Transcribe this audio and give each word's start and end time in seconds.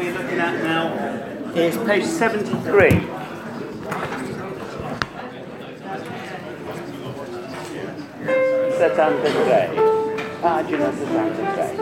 we're 0.00 0.14
looking 0.14 0.38
at 0.38 0.62
now 0.64 0.94
is 1.54 1.76
page 1.86 2.04
73. 2.04 2.90
Settantatré. 8.78 9.68
Pagina 10.40 10.90
73. 10.96 11.76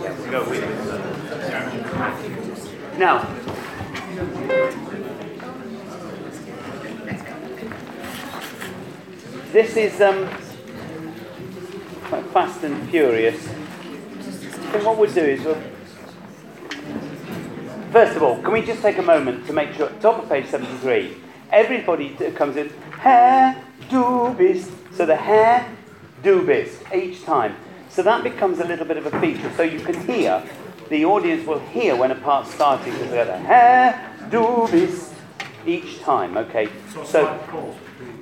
Yes, 0.00 0.16
go 0.30 0.40
with 0.48 0.64
it. 0.64 0.72
Now, 2.98 3.16
this 9.52 9.76
is 9.76 10.00
um, 10.00 10.26
quite 12.08 12.24
fast 12.32 12.64
and 12.64 12.88
furious. 12.88 13.55
And 14.76 14.84
what 14.84 14.98
we'll 14.98 15.10
do 15.10 15.22
is 15.22 15.42
we'll 15.42 15.56
First 17.92 18.14
of 18.14 18.22
all, 18.22 18.36
can 18.42 18.52
we 18.52 18.60
just 18.60 18.82
take 18.82 18.98
a 18.98 19.02
moment 19.02 19.46
to 19.46 19.54
make 19.54 19.72
sure, 19.72 19.88
top 20.02 20.22
of 20.22 20.28
page 20.28 20.48
73, 20.48 21.16
everybody 21.50 22.10
comes 22.34 22.58
in, 22.58 22.68
hair, 22.98 23.56
dubis. 23.88 24.70
So 24.92 25.06
the 25.06 25.16
hair, 25.16 25.66
dubis, 26.22 26.94
each 26.94 27.24
time. 27.24 27.56
So 27.88 28.02
that 28.02 28.22
becomes 28.22 28.58
a 28.58 28.64
little 28.64 28.84
bit 28.84 28.98
of 28.98 29.06
a 29.06 29.18
feature. 29.18 29.50
So 29.56 29.62
you 29.62 29.80
can 29.80 29.98
hear, 30.06 30.42
the 30.90 31.06
audience 31.06 31.46
will 31.46 31.60
hear 31.60 31.96
when 31.96 32.10
a 32.10 32.16
part's 32.16 32.52
starting 32.52 32.92
because 32.92 33.08
they 33.08 33.24
go, 33.24 33.38
hair, 33.38 34.14
dubis, 34.28 35.14
each 35.66 36.00
time, 36.00 36.36
okay? 36.36 36.68
So, 37.06 37.24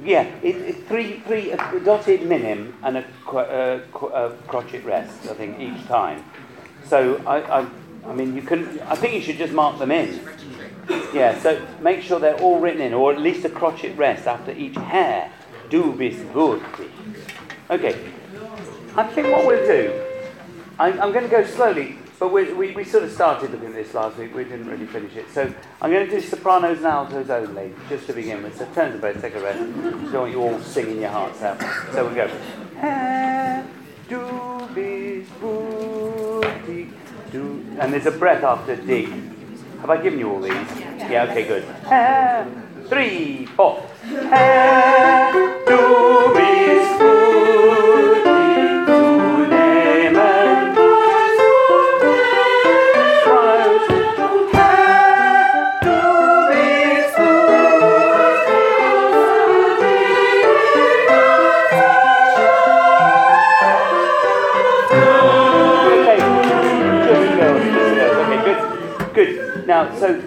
yeah, 0.04 0.23
it, 0.42 0.56
it, 0.56 0.86
three, 0.86 1.20
three, 1.26 1.50
a 1.50 1.80
dotted 1.80 2.23
minim 2.26 2.76
and 2.82 2.98
a, 2.98 3.04
a, 3.26 3.38
a 3.38 3.82
uh, 3.92 4.06
uh, 4.06 4.32
crotchet 4.46 4.84
rest, 4.84 5.26
I 5.30 5.34
think, 5.34 5.59
each 5.59 5.84
time. 5.86 6.23
So 6.87 7.23
I, 7.27 7.61
I 7.61 7.66
I 8.06 8.12
mean, 8.15 8.37
you 8.37 8.43
can. 8.43 8.80
I 8.80 8.95
think 8.97 9.15
you 9.15 9.20
should 9.20 9.38
just 9.38 9.52
mark 9.52 9.79
them 9.79 9.91
in. 9.91 10.21
Yeah. 11.15 11.38
So 11.41 11.66
make 11.80 12.02
sure 12.02 12.18
they're 12.21 12.41
all 12.41 12.60
written 12.60 12.82
in, 12.82 12.93
or 12.93 13.13
at 13.13 13.21
least 13.21 13.45
a 13.45 13.49
crotchet 13.49 13.96
rest 13.96 14.26
after 14.26 14.52
each 14.52 14.76
hair. 14.76 15.30
Dubis 15.71 16.16
vurti. 16.32 16.91
Okay. 17.71 18.13
I 18.96 19.04
think 19.04 19.29
what 19.29 19.46
we'll 19.46 19.66
do. 19.66 20.01
I'm, 20.79 21.01
I'm 21.01 21.13
going 21.13 21.24
to 21.24 21.30
go 21.30 21.45
slowly, 21.45 21.96
but 22.18 22.32
we, 22.32 22.52
we, 22.52 22.73
we 22.73 22.85
sort 22.85 23.04
of 23.04 23.13
started 23.13 23.51
looking 23.51 23.69
at 23.69 23.74
this 23.74 23.95
last 23.95 24.19
week. 24.19 24.35
We 24.35 24.45
didn't 24.45 24.69
really 24.69 24.87
finish 24.87 25.16
it. 25.16 25.30
So 25.30 25.52
I'm 25.80 25.91
going 25.91 26.07
to 26.09 26.21
do 26.21 26.21
sopranos 26.21 26.79
and 26.79 26.87
altos 26.87 27.30
only, 27.30 27.73
just 27.88 28.07
to 28.07 28.13
begin 28.13 28.43
with. 28.43 28.59
So 28.59 28.66
turn 28.74 28.93
to 28.93 28.98
both, 28.98 29.21
take 29.21 29.35
a 29.35 29.41
rest. 29.41 29.59
Don't 29.59 30.13
want 30.13 30.32
you 30.32 30.43
all 30.43 30.60
singing 30.60 31.01
your 31.01 31.10
hearts 31.10 31.43
out. 31.43 31.60
So 31.93 32.07
we 32.07 32.15
go. 32.15 32.30
Hair, 34.09 34.19
dubis 34.19 35.27
vurti 35.41 36.88
do, 37.33 37.65
and 37.79 37.93
there's 37.93 38.07
a 38.07 38.10
breath 38.10 38.45
after 38.45 38.77
dig. 38.77 39.09
Have 39.80 39.91
I 39.91 40.02
given 40.02 40.19
you 40.19 40.30
all 40.30 40.41
these? 40.41 40.52
Yeah, 40.52 41.27
okay, 41.30 41.47
good. 41.47 41.65
Three, 42.88 43.47
four. 43.47 43.82
So 69.99 70.22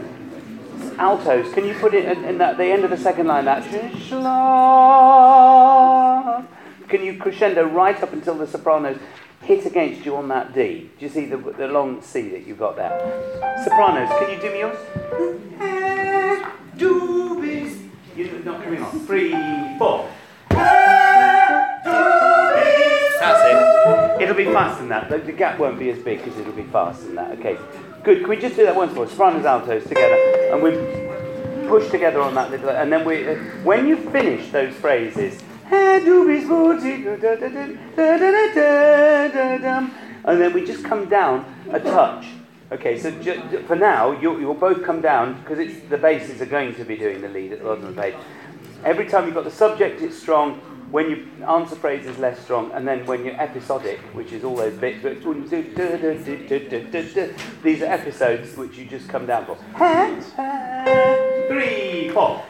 altos, 0.98 1.54
can 1.54 1.66
you 1.66 1.74
put 1.76 1.94
it 1.94 2.06
in, 2.06 2.24
in 2.26 2.38
that, 2.40 2.58
the 2.58 2.66
end 2.66 2.84
of 2.84 2.90
the 2.90 2.98
second 2.98 3.28
line? 3.28 3.46
That 3.46 3.64
can 6.88 7.04
you 7.04 7.18
crescendo 7.18 7.66
right 7.66 8.02
up 8.02 8.14
until 8.14 8.36
the 8.36 8.48
sopranos 8.48 8.98
hit 9.42 9.66
against 9.66 10.06
you 10.06 10.16
on 10.16 10.28
that 10.30 10.54
D? 10.54 10.90
Do 10.98 11.06
you 11.06 11.12
see 11.12 11.26
the, 11.26 11.38
the 11.38 11.68
long 11.68 12.02
C 12.02 12.30
that 12.30 12.48
you've 12.48 12.60
got 12.60 12.76
there? 12.76 12.98
Sopranos, 13.64 14.10
can 14.20 14.30
you 14.32 14.40
do 14.42 14.52
me 14.52 14.60
yours? 14.60 14.78
You're 18.18 18.40
not 18.40 18.64
coming 18.64 18.82
on. 18.82 19.00
Three, 19.02 19.32
four. 19.78 20.10
That's 23.20 23.42
it. 23.46 24.24
It'll 24.24 24.36
be 24.36 24.46
faster 24.46 24.80
than 24.80 24.90
that. 24.90 25.08
The, 25.08 25.20
the 25.20 25.34
gap 25.34 25.60
won't 25.60 25.78
be 25.78 25.92
as 25.92 26.00
big 26.00 26.24
because 26.24 26.40
it'll 26.40 26.52
be 26.52 26.64
faster 26.64 27.06
than 27.06 27.16
that. 27.16 27.38
Okay. 27.38 27.58
Good. 28.08 28.22
Can 28.22 28.30
we 28.30 28.38
just 28.38 28.56
do 28.56 28.64
that 28.64 28.74
once 28.74 28.94
more? 28.94 29.06
Sopranos, 29.06 29.44
altos 29.44 29.84
together, 29.84 30.16
and 30.54 30.64
we 30.64 30.72
push 31.68 31.92
together 31.92 32.22
on 32.22 32.36
that 32.36 32.50
little. 32.50 32.70
And 32.70 32.90
then 32.90 33.04
we, 33.04 33.28
uh, 33.28 33.36
when 33.66 33.86
you 33.86 33.98
finish 33.98 34.50
those 34.50 34.74
phrases, 34.76 35.44
and 35.70 36.08
then 40.24 40.54
we 40.54 40.66
just 40.66 40.86
come 40.86 41.10
down 41.10 41.54
a 41.70 41.82
touch. 41.82 42.28
Okay, 42.72 42.98
so 42.98 43.12
ju- 43.12 43.66
for 43.68 43.76
now, 43.76 44.14
you'll, 44.22 44.40
you'll 44.40 44.54
both 44.54 44.86
come 44.86 45.02
down 45.02 45.42
because 45.42 45.58
the 45.90 45.98
basses 45.98 46.42
are 46.42 46.46
going 46.46 46.76
to 46.76 46.86
be 46.86 46.96
doing 46.96 47.20
the 47.20 47.28
lead 47.28 47.52
at 47.52 47.60
the 47.60 47.66
bottom 47.66 47.88
of 47.88 47.94
the 47.94 48.02
page. 48.02 48.16
Every 48.86 49.08
time 49.08 49.26
you've 49.26 49.36
got 49.36 49.44
the 49.44 49.52
subject, 49.52 50.02
it's 50.02 50.18
strong 50.18 50.62
when 50.92 51.10
your 51.10 51.20
answer 51.50 51.76
phrase 51.76 52.06
is 52.06 52.18
less 52.18 52.40
strong, 52.40 52.72
and 52.72 52.88
then 52.88 53.06
when 53.06 53.26
you're 53.26 53.40
episodic, 53.40 54.00
which 54.14 54.32
is 54.32 54.44
all 54.44 54.56
those 54.56 54.78
bits, 54.78 55.04
these 57.64 57.82
are 57.82 57.86
episodes 57.86 58.56
which 58.56 58.78
you 58.78 58.86
just 58.86 59.10
come 59.10 59.26
down 59.26 59.46
for. 59.46 59.58
Three, 61.50 62.10
four. 62.10 62.44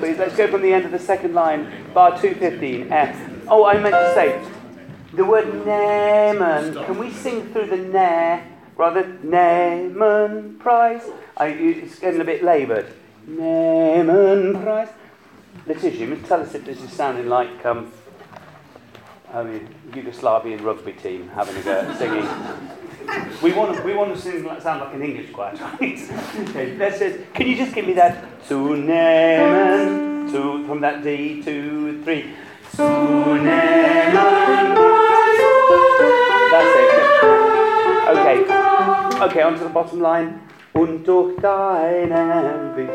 Please. 0.00 0.16
Let's 0.16 0.34
go 0.34 0.46
from 0.46 0.62
the 0.62 0.72
end 0.72 0.86
of 0.86 0.92
the 0.92 0.98
second 0.98 1.34
line, 1.34 1.70
bar 1.92 2.18
215, 2.18 2.90
F. 2.90 3.44
Oh, 3.48 3.66
I 3.66 3.78
meant 3.78 3.94
to 3.94 4.12
say, 4.14 4.42
the 5.12 5.26
word 5.26 5.44
nehmen, 5.66 6.86
can 6.86 6.98
we 6.98 7.12
sing 7.12 7.52
through 7.52 7.66
the 7.66 7.76
ne 7.76 8.42
rather 8.78 9.04
nehmen 9.22 10.58
price? 10.58 11.04
I, 11.36 11.48
it's 11.48 11.98
getting 11.98 12.22
a 12.22 12.24
bit 12.24 12.42
laboured. 12.42 12.90
nehmen 13.28 14.62
price. 14.62 14.88
Letitia, 15.66 16.16
tell 16.26 16.40
us 16.40 16.54
if 16.54 16.64
this 16.64 16.82
is 16.82 16.90
sounding 16.90 17.28
like 17.28 17.66
um, 17.66 17.92
I 19.34 19.42
mean, 19.42 19.68
Yugoslavian 19.90 20.64
rugby 20.64 20.92
team 20.92 21.28
having 21.28 21.56
a 21.56 21.62
go 21.62 21.80
at 21.80 21.98
singing. 21.98 22.26
We 23.42 23.52
want 23.52 23.76
to, 23.76 23.82
we 23.82 23.94
want 23.94 24.14
to 24.14 24.20
sing, 24.20 24.44
sound 24.60 24.80
like 24.80 24.94
an 24.94 25.02
English 25.02 25.32
choir, 25.32 25.54
right? 25.54 25.80
okay, 26.48 26.76
let's 26.76 26.98
just, 26.98 27.32
can 27.34 27.46
you 27.46 27.56
just 27.56 27.74
give 27.74 27.86
me 27.86 27.94
that 27.94 28.24
nehmen, 28.48 30.30
to, 30.32 30.66
from 30.66 30.80
that 30.80 31.02
D, 31.02 31.42
two, 31.42 32.02
three. 32.04 32.34
nehmen. 32.76 34.12
That's 36.50 36.74
it. 36.80 36.90
Okay, 38.10 38.38
okay, 39.24 39.42
on 39.42 39.54
to 39.58 39.64
the 39.64 39.70
bottom 39.70 40.00
line. 40.00 40.40
Und 40.72 41.04
durch 41.04 41.36
deinen 41.40 42.88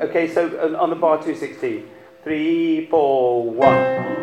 Okay, 0.00 0.28
so 0.28 0.40
uh, 0.40 0.76
on 0.80 0.90
the 0.90 0.96
bar 0.96 1.20
216. 1.20 1.82
Three, 2.22 2.86
four, 2.88 3.44
one. 3.44 4.19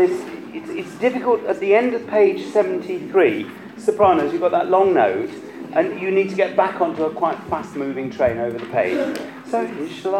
This, 0.00 0.24
it's, 0.54 0.70
it's 0.70 0.94
difficult 0.98 1.44
at 1.44 1.60
the 1.60 1.74
end 1.74 1.92
of 1.94 2.06
page 2.06 2.50
73, 2.52 3.46
sopranos, 3.76 4.32
you've 4.32 4.40
got 4.40 4.52
that 4.52 4.70
long 4.70 4.94
note, 4.94 5.28
and 5.72 6.00
you 6.00 6.10
need 6.10 6.30
to 6.30 6.34
get 6.34 6.56
back 6.56 6.80
onto 6.80 7.04
a 7.04 7.10
quite 7.10 7.38
fast 7.44 7.76
moving 7.76 8.10
train 8.10 8.38
over 8.38 8.58
the 8.58 8.66
page. 8.66 9.16
So, 9.46 9.62
ich 9.62 10.00
schlafe 10.00 10.10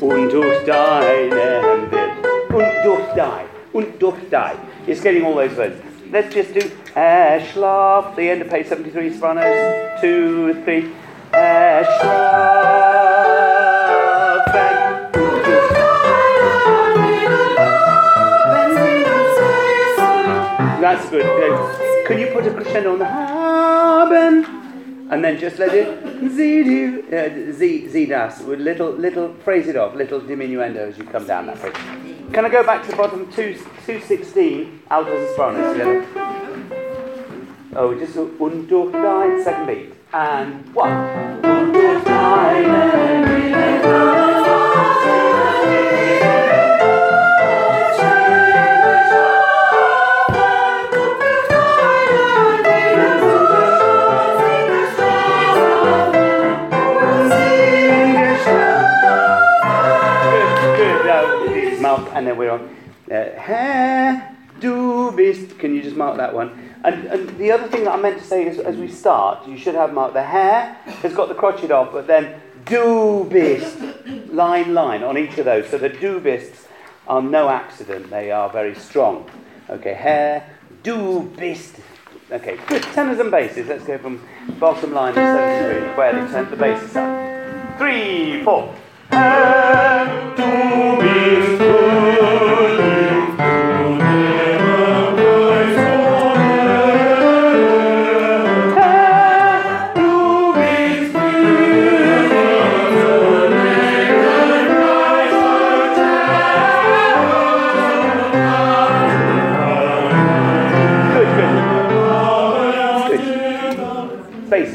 und 0.00 0.32
durch 0.32 0.64
deinen 0.64 1.30
Willen. 1.30 1.90
Und 2.52 2.66
durch 2.84 3.06
dein. 3.14 3.46
Und 3.72 4.00
durch 4.00 4.18
dein. 4.30 4.56
It's 4.86 5.00
getting 5.00 5.24
all 5.24 5.34
those 5.34 5.56
words. 5.56 5.80
Let's 6.12 6.34
just 6.34 6.52
do 6.54 6.60
schlaf, 6.60 8.14
the 8.16 8.30
end 8.30 8.42
of 8.42 8.48
page 8.48 8.68
73, 8.68 9.14
sopranos, 9.14 10.00
two, 10.00 10.54
three. 10.64 10.90
Uh, 11.32 11.84
That's 20.94 21.10
good. 21.10 21.22
Good. 21.22 22.06
Can 22.06 22.18
you 22.20 22.28
put 22.28 22.46
a 22.46 22.52
crescendo 22.52 22.92
on 22.92 22.98
the 23.00 23.06
haben? 23.06 24.44
And 25.10 25.24
then 25.24 25.38
just 25.38 25.58
let 25.58 25.74
it 25.74 25.88
z 26.30 26.62
uh, 27.12 27.52
z 27.52 27.88
z 27.88 28.06
das 28.06 28.40
with 28.42 28.60
little 28.60 28.90
little 28.90 29.34
phrase 29.44 29.66
it 29.66 29.76
off, 29.76 29.94
little 29.94 30.20
diminuendo 30.20 30.88
as 30.88 30.96
you 30.96 31.04
come 31.04 31.26
down 31.26 31.46
that 31.46 31.58
phrase. 31.58 31.74
Can 32.32 32.44
I 32.46 32.48
go 32.48 32.62
back 32.64 32.82
to 32.84 32.90
the 32.90 32.96
bottom 32.96 33.30
two 33.32 33.58
two 33.84 34.00
sixteen 34.00 34.82
altos 34.88 35.18
and 35.18 35.28
sopranos? 35.36 36.06
Oh, 37.76 37.94
just 37.94 38.16
un 38.16 38.66
durch 38.66 38.92
second 39.42 39.66
beat 39.66 39.92
and 40.12 40.74
one. 40.74 41.24
And 62.14 62.26
then 62.26 62.36
we're 62.36 62.50
on 62.50 62.76
uh, 63.10 64.30
do 64.60 65.12
bist. 65.12 65.58
Can 65.58 65.74
you 65.74 65.82
just 65.82 65.96
mark 65.96 66.16
that 66.16 66.34
one? 66.34 66.72
And, 66.84 67.06
and 67.06 67.38
the 67.38 67.50
other 67.50 67.66
thing 67.68 67.84
that 67.84 67.92
I 67.92 67.96
meant 67.96 68.18
to 68.18 68.24
say 68.24 68.46
is, 68.46 68.58
as 68.58 68.76
we 68.76 68.88
start, 68.88 69.46
you 69.48 69.56
should 69.56 69.74
have 69.74 69.92
marked 69.92 70.14
the 70.14 70.22
hair 70.22 70.74
has 71.02 71.14
got 71.14 71.28
the 71.28 71.34
crotchet 71.34 71.70
off, 71.70 71.92
but 71.92 72.06
then 72.06 72.40
do 72.66 73.26
bist, 73.30 73.78
line, 74.28 74.74
line 74.74 75.02
on 75.02 75.18
each 75.18 75.38
of 75.38 75.44
those. 75.44 75.68
So 75.68 75.78
the 75.78 75.88
do 75.88 76.20
are 77.06 77.22
no 77.22 77.48
accident, 77.48 78.10
they 78.10 78.30
are 78.30 78.50
very 78.50 78.74
strong. 78.74 79.28
Okay, 79.68 79.94
hair, 79.94 80.48
do 80.82 81.22
bist. 81.36 81.76
Okay, 82.30 82.58
good. 82.66 82.82
Tenors 82.82 83.18
and 83.18 83.30
basses. 83.30 83.66
Let's 83.66 83.84
go 83.84 83.98
from 83.98 84.26
bottom 84.58 84.92
line 84.92 85.10
of 85.10 85.16
73, 85.16 85.94
where 85.94 86.12
they 86.12 86.32
turn 86.32 86.50
the 86.50 86.56
basses 86.56 86.96
up. 86.96 87.78
Three, 87.78 88.42
four. 88.44 88.74
Hair, 89.10 90.34
do 90.36 90.93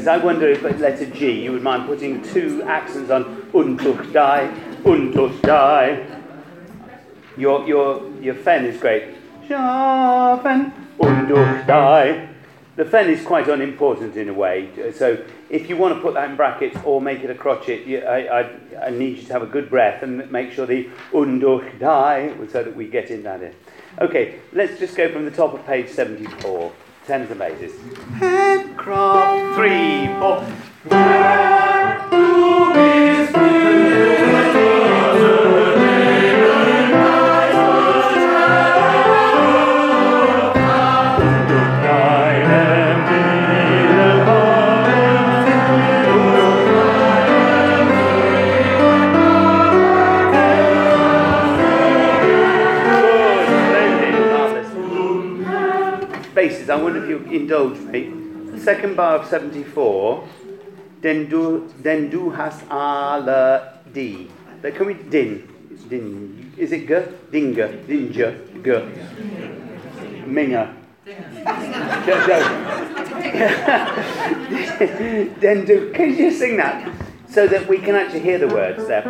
I 0.10 0.18
wonder 0.18 0.50
if 0.50 0.66
at 0.66 0.80
letter 0.80 1.06
G 1.06 1.44
you 1.44 1.52
would 1.52 1.62
mind 1.62 1.86
putting 1.86 2.24
two 2.24 2.64
accents 2.64 3.12
on 3.12 3.44
untuch 3.54 4.12
die, 4.12 4.48
die. 5.44 6.06
Your, 7.38 7.68
your, 7.68 8.12
your 8.20 8.34
fen 8.34 8.66
is 8.66 8.80
great. 8.82 9.16
Schafen, 9.48 10.74
untuch 11.00 11.68
die. 11.68 12.28
The 12.76 12.86
fen 12.86 13.10
is 13.10 13.24
quite 13.24 13.48
unimportant 13.50 14.16
in 14.16 14.30
a 14.30 14.34
way. 14.34 14.70
So 14.96 15.24
if 15.52 15.70
you 15.70 15.78
want 15.78 15.94
to 15.94 16.02
put 16.02 16.16
that 16.16 16.32
in 16.32 16.36
brackets 16.36 16.78
or 16.84 17.02
make 17.02 17.20
it 17.24 17.30
a 17.30 17.36
crotchet, 17.36 17.86
you, 17.86 18.00
I, 18.00 18.40
I, 18.40 18.88
I 18.88 18.90
need 18.90 19.18
you 19.18 19.24
to 19.28 19.34
have 19.34 19.44
a 19.44 19.48
good 19.48 19.70
breath 19.70 20.02
and 20.02 20.32
make 20.32 20.54
sure 20.54 20.66
the 20.66 20.90
unduch 21.12 21.80
die 21.80 22.34
so 22.52 22.64
that 22.64 22.76
we 22.76 22.88
get 22.88 23.12
in 23.12 23.22
that 23.24 23.44
in. 23.44 23.54
Okay, 24.00 24.40
let's 24.54 24.80
just 24.80 24.98
go 24.98 25.12
from 25.12 25.26
the 25.26 25.32
top 25.32 25.54
of 25.54 25.64
page 25.68 25.90
74 25.90 26.74
tens 27.10 27.28
basses. 27.36 27.74
Handcraft, 28.20 29.56
three, 29.56 30.08
four. 30.20 30.46
Wonder 56.84 57.04
if 57.04 57.10
you 57.10 57.20
indulge 57.32 57.80
me. 57.80 58.12
Second 58.60 58.96
bar 58.96 59.20
of 59.20 59.28
74. 59.28 60.28
Den 61.02 61.30
du, 61.30 61.70
den 61.84 62.10
du 62.10 62.30
hast 62.30 62.64
alle 62.70 63.62
die. 63.96 64.28
But 64.62 64.76
can 64.76 64.88
we 64.88 64.94
din? 65.12 65.44
Din. 65.90 66.52
Is 66.58 66.72
it 66.72 66.88
g? 66.88 66.94
Dinga. 67.32 67.68
Dinja. 67.88 68.34
G. 68.64 68.82
Minga. 70.28 70.68
Den 75.42 75.66
du. 75.68 75.92
Can 75.94 76.18
you 76.18 76.32
sing 76.32 76.58
that? 76.58 76.92
So 77.30 77.48
that 77.48 77.68
we 77.70 77.78
can 77.78 77.96
actually 77.96 78.20
hear 78.20 78.40
the 78.40 78.48
words 78.48 78.88
there. 78.88 79.04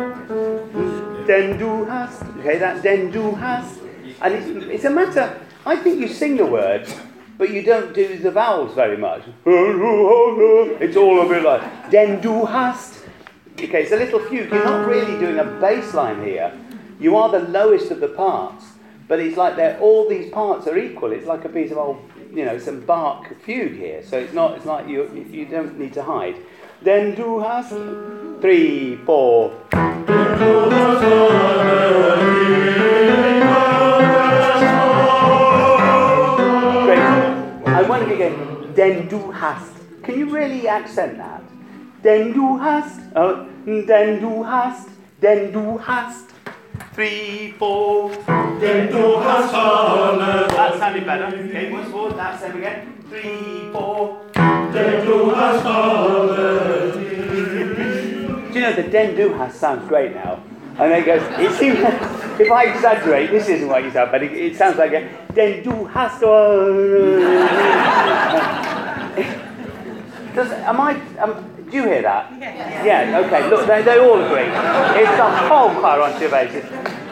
Den 1.26 1.58
du 1.58 1.84
hast. 1.86 2.22
Okay, 2.38 2.58
that 2.58 2.82
den 2.82 3.10
du 3.10 3.32
hast. 3.32 3.80
And 4.22 4.34
it's, 4.34 4.46
it's 4.70 4.84
a 4.84 4.90
matter. 4.90 5.40
I 5.66 5.76
think 5.76 5.98
you 5.98 6.08
sing 6.08 6.36
the 6.36 6.46
words 6.46 6.94
but 7.40 7.48
you 7.48 7.62
don't 7.62 7.94
do 7.94 8.18
the 8.18 8.30
vowels 8.30 8.74
very 8.74 8.98
much. 8.98 9.22
It's 9.46 10.94
all 10.94 11.22
a 11.22 11.26
bit 11.26 11.42
like 11.42 11.90
den 11.90 12.20
du 12.20 12.44
hast. 12.44 13.02
Okay, 13.58 13.82
it's 13.82 13.92
a 13.92 13.96
little 13.96 14.20
fugue. 14.20 14.50
You're 14.52 14.62
not 14.62 14.86
really 14.86 15.18
doing 15.18 15.38
a 15.38 15.44
bass 15.58 15.94
line 15.94 16.22
here. 16.22 16.52
You 17.00 17.16
are 17.16 17.30
the 17.30 17.48
lowest 17.48 17.90
of 17.90 18.00
the 18.00 18.08
parts, 18.08 18.66
but 19.08 19.20
it's 19.20 19.38
like 19.38 19.56
they're 19.56 19.80
all 19.80 20.06
these 20.06 20.30
parts 20.30 20.66
are 20.66 20.76
equal. 20.76 21.12
It's 21.12 21.26
like 21.26 21.46
a 21.46 21.48
piece 21.48 21.70
of 21.70 21.78
old, 21.78 21.96
you 22.30 22.44
know, 22.44 22.58
some 22.58 22.80
Bach 22.80 23.26
fugue 23.42 23.72
here. 23.72 24.02
So 24.04 24.18
it's 24.18 24.34
not. 24.34 24.58
It's 24.58 24.66
like 24.66 24.86
you 24.86 25.08
you 25.30 25.46
don't 25.46 25.78
need 25.78 25.94
to 25.94 26.02
hide. 26.02 26.36
Den 26.84 27.14
du 27.14 27.40
hast 27.40 27.72
three, 28.42 28.96
four. 29.06 29.50
To 38.00 38.14
again. 38.14 38.72
Den 38.74 39.08
du 39.08 39.30
hast. 39.30 39.72
Can 40.02 40.18
you 40.18 40.30
really 40.30 40.66
accent 40.66 41.18
that? 41.18 41.42
Den 42.02 42.32
du 42.32 42.56
hast. 42.56 42.98
Oh, 43.14 43.44
den 43.66 44.20
du 44.20 44.42
hast. 44.42 44.88
Den 45.20 45.52
du 45.52 45.78
hast. 45.78 46.30
Three, 46.94 47.52
four. 47.58 48.10
Den 48.58 48.90
du 48.90 49.20
hast 49.20 49.54
alle. 49.54 50.48
That 50.48 50.78
sounded 50.78 51.04
better. 51.04 51.26
Okay, 51.26 51.70
once 51.70 51.90
more. 51.90 52.10
That's 52.12 52.40
them 52.40 52.56
again. 52.56 52.86
Three, 53.10 53.70
four. 53.70 54.16
Den 54.72 55.06
du 55.06 55.34
hast 55.34 55.66
alle. 55.66 56.92
Do 58.50 58.58
you 58.58 58.60
know 58.60 58.72
the 58.72 58.82
den 58.90 59.14
du 59.14 59.34
hast 59.34 59.60
sounds 59.60 59.86
great 59.88 60.14
now? 60.14 60.38
And 60.80 60.90
then 60.90 61.04
goes, 61.04 61.22
it 61.38 61.52
seems, 61.58 61.78
if 62.40 62.50
I 62.50 62.64
exaggerate, 62.64 63.30
this 63.30 63.48
isn't 63.50 63.68
what 63.68 63.84
you 63.84 63.90
said, 63.90 64.10
but 64.10 64.22
it, 64.22 64.32
it 64.32 64.56
sounds 64.56 64.78
like 64.78 64.92
a, 64.92 65.08
then 65.34 65.62
du 65.62 65.84
hast 65.84 66.22
Does, 70.34 70.50
am 70.52 70.80
I, 70.80 70.94
um, 71.18 71.44
do 71.70 71.76
you 71.76 71.84
hear 71.84 72.00
that? 72.00 72.32
Yeah, 72.40 72.84
yeah 72.84 73.18
okay, 73.26 73.50
look, 73.50 73.66
they, 73.66 73.82
they 73.82 73.98
all 73.98 74.22
agree. 74.22 74.48
It's 75.02 75.16
the 75.18 75.30
whole 75.48 75.68
choir 75.80 76.00
on 76.00 76.18
two 76.18 76.30
bases. 76.30 76.64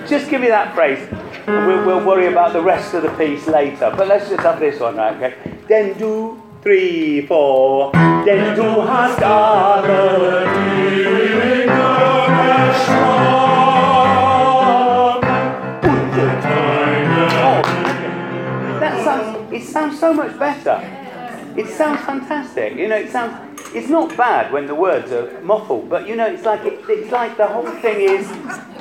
Just 0.08 0.30
give 0.30 0.40
me 0.40 0.48
that 0.48 0.74
phrase, 0.74 1.06
and 1.46 1.66
we'll, 1.66 1.84
we'll 1.84 2.06
worry 2.06 2.28
about 2.28 2.54
the 2.54 2.62
rest 2.62 2.94
of 2.94 3.02
the 3.02 3.10
piece 3.10 3.46
later. 3.46 3.92
But 3.94 4.08
let's 4.08 4.30
just 4.30 4.42
have 4.44 4.58
this 4.58 4.80
one, 4.80 4.96
right, 4.96 5.14
okay? 5.14 5.34
Den 5.68 5.98
du, 5.98 6.40
three, 6.62 7.26
four. 7.26 7.92
Then 7.92 8.56
du 8.56 8.80
hast 8.80 9.18
it 10.80 11.57
sounds 19.78 20.00
so 20.00 20.12
much 20.12 20.36
better. 20.40 20.76
It 21.56 21.68
sounds 21.68 22.00
fantastic. 22.00 22.74
You 22.74 22.88
know, 22.88 22.96
it 22.96 23.12
sounds. 23.12 23.60
It's 23.74 23.88
not 23.88 24.16
bad 24.16 24.52
when 24.52 24.66
the 24.66 24.74
words 24.74 25.12
are 25.12 25.40
muffled, 25.42 25.88
but 25.88 26.08
you 26.08 26.16
know, 26.16 26.26
it's 26.26 26.44
like 26.44 26.64
it, 26.64 26.80
it's 26.88 27.12
like 27.12 27.36
the 27.36 27.46
whole 27.46 27.70
thing 27.80 28.00
is. 28.00 28.28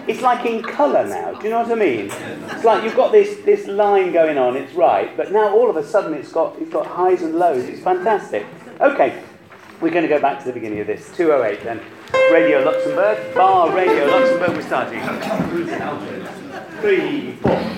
It's 0.08 0.22
like 0.22 0.46
in 0.46 0.64
colour 0.64 1.06
now. 1.06 1.34
Do 1.34 1.44
you 1.44 1.50
know 1.52 1.62
what 1.62 1.72
I 1.72 1.76
mean? 1.76 2.10
It's 2.50 2.64
like 2.64 2.84
you've 2.84 2.96
got 2.96 3.12
this 3.12 3.46
this 3.46 3.68
line 3.68 4.12
going 4.12 4.40
on. 4.40 4.56
It's 4.56 4.74
right, 4.74 5.16
but 5.16 5.32
now 5.32 5.54
all 5.54 5.70
of 5.70 5.78
a 5.78 5.86
sudden 5.86 6.16
it's 6.16 6.32
got 6.32 6.58
it's 6.60 6.72
got 6.72 6.88
highs 6.88 7.22
and 7.22 7.36
lows. 7.36 7.66
It's 7.66 7.84
fantastic. 7.84 8.46
Okay, 8.82 9.22
We're 9.82 9.92
going 9.92 10.08
to 10.08 10.10
go 10.10 10.20
back 10.20 10.40
to 10.40 10.46
the 10.46 10.54
beginning 10.54 10.80
of 10.80 10.88
this. 10.88 11.16
208 11.16 11.64
then. 11.64 11.80
Radio 12.32 12.64
Luxembourg. 12.64 13.36
Bar 13.36 13.76
Radio 13.76 14.06
Luxembourg. 14.06 14.56
We're 14.56 14.62
starting. 14.64 15.02
Three, 16.82 17.34
four. 17.34 17.78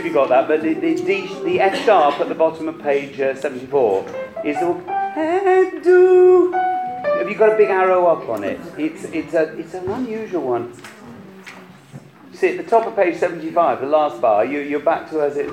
Of 0.00 0.06
you 0.06 0.12
got 0.14 0.30
that, 0.30 0.48
but 0.48 0.62
the, 0.62 0.72
the, 0.72 0.94
D, 0.94 1.28
the 1.44 1.60
F 1.60 1.84
sharp 1.84 2.20
at 2.20 2.30
the 2.30 2.34
bottom 2.34 2.68
of 2.68 2.80
page 2.80 3.20
uh, 3.20 3.34
74 3.34 4.06
is 4.46 4.56
the 4.56 5.80
do. 5.84 6.50
Have 7.18 7.28
you 7.28 7.34
got 7.34 7.52
a 7.52 7.56
big 7.58 7.68
arrow 7.68 8.06
up 8.06 8.26
on 8.30 8.42
it? 8.42 8.58
It's, 8.78 9.04
it's, 9.04 9.34
a, 9.34 9.58
it's 9.58 9.74
an 9.74 9.90
unusual 9.90 10.40
one. 10.40 10.72
See, 12.32 12.48
at 12.48 12.56
the 12.56 12.70
top 12.70 12.86
of 12.86 12.96
page 12.96 13.18
75, 13.18 13.82
the 13.82 13.86
last 13.88 14.22
bar, 14.22 14.46
you, 14.46 14.60
you're 14.60 14.80
back 14.80 15.10
to 15.10 15.20
as 15.20 15.36
it 15.36 15.48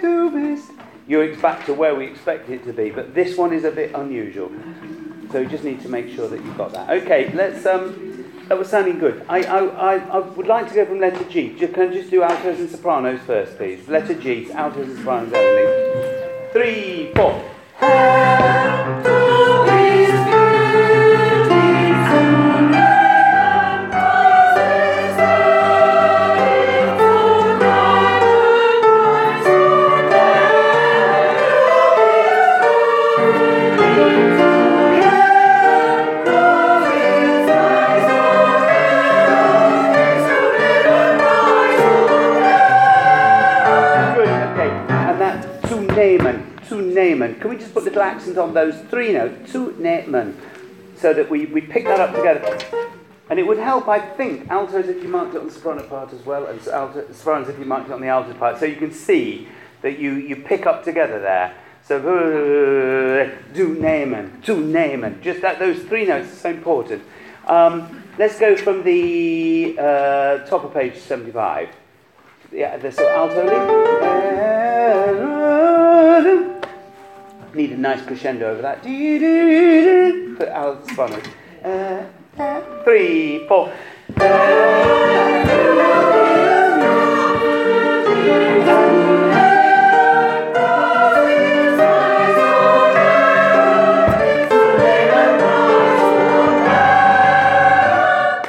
do. 0.00 0.62
You're 1.08 1.36
back 1.38 1.66
to 1.66 1.74
where 1.74 1.96
we 1.96 2.06
expect 2.06 2.48
it 2.48 2.62
to 2.66 2.72
be, 2.72 2.90
but 2.90 3.12
this 3.12 3.36
one 3.36 3.52
is 3.52 3.64
a 3.64 3.72
bit 3.72 3.92
unusual. 3.96 4.52
So 5.32 5.40
you 5.40 5.48
just 5.48 5.64
need 5.64 5.82
to 5.82 5.88
make 5.88 6.14
sure 6.14 6.28
that 6.28 6.36
you've 6.44 6.56
got 6.56 6.72
that. 6.74 6.90
Okay, 6.90 7.32
let's. 7.34 7.66
Um, 7.66 8.09
that 8.50 8.58
was 8.58 8.68
sounding 8.68 8.98
good. 8.98 9.24
I, 9.28 9.44
I, 9.44 9.58
I, 9.58 9.94
I 10.08 10.18
would 10.18 10.48
like 10.48 10.68
to 10.70 10.74
go 10.74 10.84
from 10.84 10.98
letter 10.98 11.22
G. 11.30 11.50
Can 11.50 11.88
I 11.88 11.94
just 11.94 12.10
do 12.10 12.24
altos 12.24 12.58
and 12.58 12.68
sopranos 12.68 13.20
first, 13.20 13.56
please? 13.56 13.86
Letter 13.86 14.14
G, 14.14 14.50
altos 14.50 14.88
and 14.88 14.98
sopranos 14.98 15.32
only. 15.32 16.52
Three, 16.52 17.12
four. 17.14 17.30
Can 47.40 47.48
we 47.48 47.56
just 47.56 47.72
put 47.72 47.82
a 47.82 47.86
little 47.86 48.02
accent 48.02 48.36
on 48.36 48.52
those 48.52 48.78
three 48.90 49.12
notes? 49.12 49.52
To 49.52 49.72
nehmen. 49.72 50.34
So 50.96 51.14
that 51.14 51.30
we, 51.30 51.46
we 51.46 51.62
pick 51.62 51.84
that 51.84 51.98
up 51.98 52.14
together. 52.14 52.58
And 53.30 53.38
it 53.38 53.46
would 53.46 53.58
help, 53.58 53.88
I 53.88 53.98
think, 53.98 54.50
altos 54.50 54.88
if 54.88 55.02
you 55.02 55.08
marked 55.08 55.34
it 55.34 55.38
on 55.40 55.46
the 55.46 55.52
soprano 55.52 55.82
part 55.84 56.12
as 56.12 56.26
well, 56.26 56.46
and 56.46 56.60
alto, 56.68 57.06
sopranos 57.12 57.48
if 57.48 57.58
you 57.58 57.64
marked 57.64 57.88
it 57.88 57.92
on 57.92 58.00
the 58.02 58.08
alto 58.08 58.34
part. 58.34 58.58
So 58.58 58.66
you 58.66 58.76
can 58.76 58.92
see 58.92 59.48
that 59.80 59.98
you, 59.98 60.14
you 60.14 60.36
pick 60.36 60.66
up 60.66 60.84
together 60.84 61.18
there. 61.20 61.54
So, 61.82 61.98
do 63.54 63.76
nehmen, 63.76 64.42
to 64.44 64.56
nehmen. 64.56 65.22
Just 65.22 65.40
that, 65.40 65.58
those 65.58 65.82
three 65.84 66.04
notes 66.04 66.32
are 66.32 66.36
so 66.36 66.50
important. 66.50 67.02
Um, 67.46 68.04
let's 68.18 68.38
go 68.38 68.54
from 68.56 68.82
the 68.84 69.76
uh, 69.78 70.38
top 70.46 70.64
of 70.64 70.74
page 70.74 70.98
75. 70.98 71.70
Yeah, 72.52 72.76
the 72.76 72.88
alto. 73.12 73.70
Need 77.52 77.72
a 77.72 77.76
nice 77.76 78.00
crescendo 78.06 78.52
over 78.52 78.62
that. 78.62 78.82
Put 80.38 80.48
out 80.48 80.86
sopranos. 80.88 81.24
Uh, 81.64 82.04
uh, 82.38 82.84
three, 82.84 83.44
four. 83.48 83.72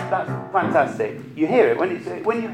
That's 0.09 0.29
fantastic. 0.53 1.19
You 1.35 1.47
hear 1.47 1.69
it 1.69 1.77
when 1.77 1.91
it's 1.95 2.25
when 2.25 2.43
you 2.43 2.49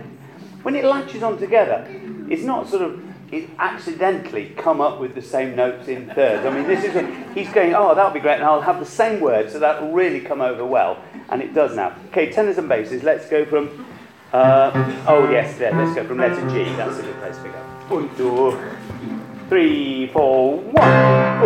when 0.63 0.75
it 0.77 0.85
latches 0.85 1.23
on 1.23 1.37
together. 1.37 1.85
It's 2.29 2.43
not 2.43 2.69
sort 2.69 2.83
of 2.83 3.06
it 3.31 3.49
accidentally 3.59 4.53
come 4.57 4.79
up 4.79 4.99
with 4.99 5.15
the 5.15 5.21
same 5.21 5.55
notes 5.55 5.87
in 5.87 6.09
thirds. 6.09 6.45
I 6.45 6.49
mean, 6.49 6.67
this 6.67 6.83
is 6.83 6.95
a, 6.95 7.05
he's 7.33 7.51
going. 7.51 7.73
Oh, 7.75 7.93
that'll 7.93 8.11
be 8.11 8.19
great, 8.19 8.35
and 8.35 8.43
I'll 8.43 8.61
have 8.61 8.79
the 8.79 8.85
same 8.85 9.19
words, 9.19 9.53
so 9.53 9.59
that'll 9.59 9.91
really 9.91 10.21
come 10.21 10.41
over 10.41 10.65
well, 10.65 11.01
and 11.29 11.41
it 11.41 11.53
does 11.53 11.75
now. 11.75 11.95
Okay, 12.07 12.31
tenors 12.31 12.57
and 12.57 12.69
basses. 12.69 13.03
Let's 13.03 13.29
go 13.29 13.45
from. 13.45 13.85
Uh, 14.31 14.71
oh 15.07 15.29
yes, 15.29 15.57
there. 15.57 15.73
Let's 15.73 15.95
go 15.95 16.05
from 16.05 16.17
letter 16.17 16.49
G. 16.49 16.63
That's 16.75 16.99
a 16.99 17.01
good 17.01 17.17
place 17.17 17.37
to 17.37 17.43
go. 17.43 17.59
One, 17.89 18.09
two, 18.17 18.57
three, 19.49 20.07
four, 20.07 20.57
one. 20.59 21.41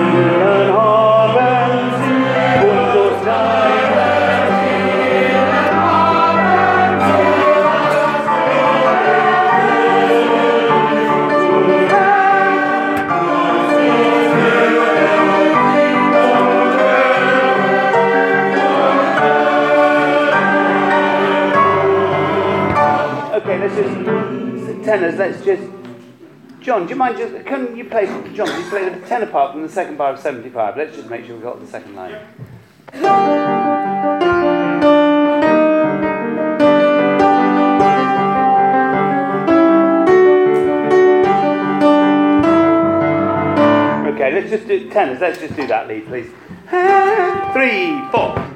Du 0.00 0.05
tenors. 24.96 25.18
Let's 25.18 25.44
just. 25.44 25.62
John, 26.60 26.84
do 26.84 26.90
you 26.90 26.96
mind 26.96 27.18
just? 27.18 27.46
Can 27.46 27.76
you 27.76 27.84
play? 27.84 28.06
John, 28.34 28.48
you 28.60 28.68
play 28.68 28.88
the 28.88 29.06
tenor 29.06 29.26
part 29.26 29.52
from 29.52 29.62
the 29.62 29.68
second 29.68 29.96
bar 29.98 30.12
of 30.12 30.18
seventy-five? 30.18 30.76
Let's 30.76 30.96
just 30.96 31.08
make 31.08 31.24
sure 31.26 31.34
we've 31.34 31.44
got 31.44 31.60
the 31.60 31.66
second 31.66 31.94
line. 31.94 32.14
Okay, 44.14 44.32
let's 44.32 44.50
just 44.50 44.66
do 44.66 44.90
tenors. 44.90 45.20
Let's 45.20 45.38
just 45.38 45.54
do 45.54 45.66
that 45.66 45.88
lead, 45.88 46.06
please. 46.06 46.30
Three, 47.52 48.02
four. 48.10 48.55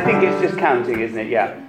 I 0.00 0.02
think 0.02 0.22
it's 0.22 0.40
just 0.40 0.56
counting, 0.56 1.00
isn't 1.00 1.18
it? 1.18 1.28
Yeah. 1.28 1.60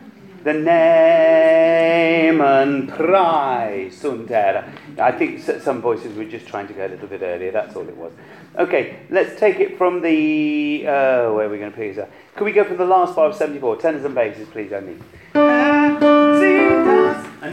The 0.45 0.53
name 0.53 2.39
and 2.39 2.87
prize, 2.87 3.97
Sundara. 3.97 4.71
I 4.97 5.11
think 5.11 5.41
some 5.41 5.81
voices 5.81 6.15
were 6.15 6.23
just 6.23 6.47
trying 6.47 6.67
to 6.67 6.73
go 6.73 6.85
a 6.85 6.87
little 6.87 7.09
bit 7.09 7.21
earlier. 7.23 7.51
That's 7.51 7.75
all 7.75 7.85
it 7.89 7.97
was. 7.97 8.13
Okay, 8.57 8.99
let's 9.09 9.37
take 9.37 9.59
it 9.59 9.77
from 9.77 10.01
the. 10.01 10.87
Uh, 10.87 11.33
where 11.33 11.47
are 11.47 11.49
we 11.49 11.57
going 11.57 11.73
to 11.73 12.01
up? 12.03 12.09
Can 12.37 12.45
we 12.45 12.53
go 12.53 12.63
from 12.63 12.77
the 12.77 12.85
last 12.85 13.17
bar 13.17 13.27
of 13.27 13.35
74? 13.35 13.75
Tenors 13.75 14.05
and 14.05 14.15
basses, 14.15 14.47
please, 14.47 14.71
only. 14.71 14.97
And 15.33 15.99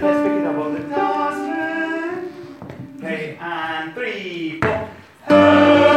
let's 0.00 0.22
pick 0.22 0.32
it 0.32 0.46
up 0.46 0.58
on 0.58 0.74
the 0.74 0.80
Okay, 3.04 3.36
and 3.40 3.94
three, 3.94 4.60
four. 5.26 5.87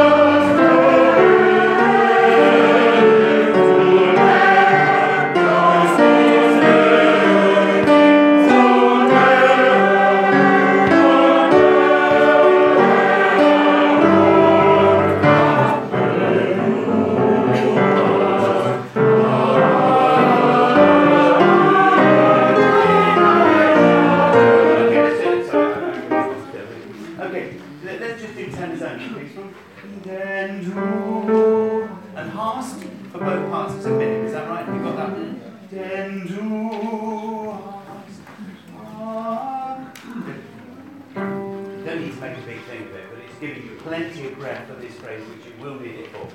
don't 41.91 42.03
need 42.05 42.13
to 42.13 42.21
make 42.21 42.37
a 42.37 42.41
big 42.41 42.61
thing 42.63 42.83
of 42.83 42.95
it, 42.95 43.05
but 43.09 43.19
it's 43.19 43.39
giving 43.39 43.63
you 43.63 43.75
plenty 43.83 44.27
of 44.27 44.37
breath 44.37 44.65
for 44.67 44.75
this 44.75 44.93
phrase, 44.95 45.21
which 45.27 45.45
you 45.45 45.53
will 45.61 45.77
need 45.79 45.95
it 45.95 46.07
for. 46.07 46.27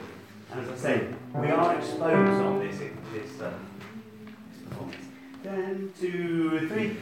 And 0.51 0.61
as 0.61 0.69
I 0.69 0.77
say, 0.77 1.09
we 1.35 1.49
are 1.49 1.79
exposed 1.79 2.43
on 2.43 2.59
this, 2.59 2.79
this, 2.79 3.41
uh, 3.41 3.53
this 4.53 4.63
performance. 4.69 5.07
One, 5.43 5.93
two, 5.99 6.69
three. 6.69 6.99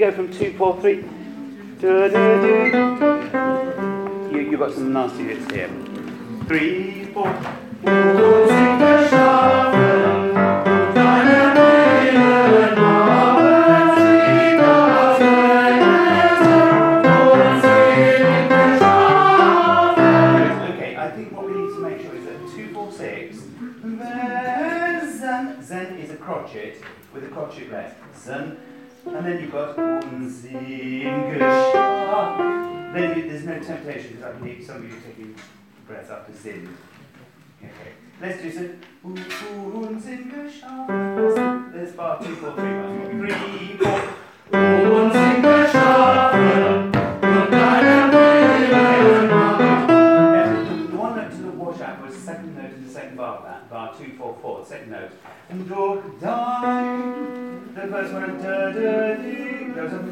go 0.00 0.10
from 0.10 0.32
243 0.32 1.09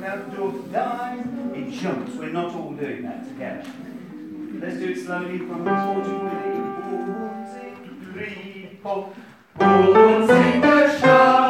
outdoor 0.09 0.53
dies, 0.73 1.27
it 1.55 1.71
jumps. 1.71 2.16
We're 2.16 2.31
not 2.31 2.55
all 2.55 2.73
doing 2.73 3.03
that 3.03 3.29
together. 3.29 3.64
Let's 4.61 4.77
do 4.77 4.88
it 4.88 5.05
slowly 5.05 5.38
from 5.38 5.64
the 5.64 5.71
to 5.71 6.14
three, 6.31 6.59
four, 6.88 7.47
six, 7.53 7.75
three, 8.12 8.79
four. 8.83 9.12
The. 9.59 11.47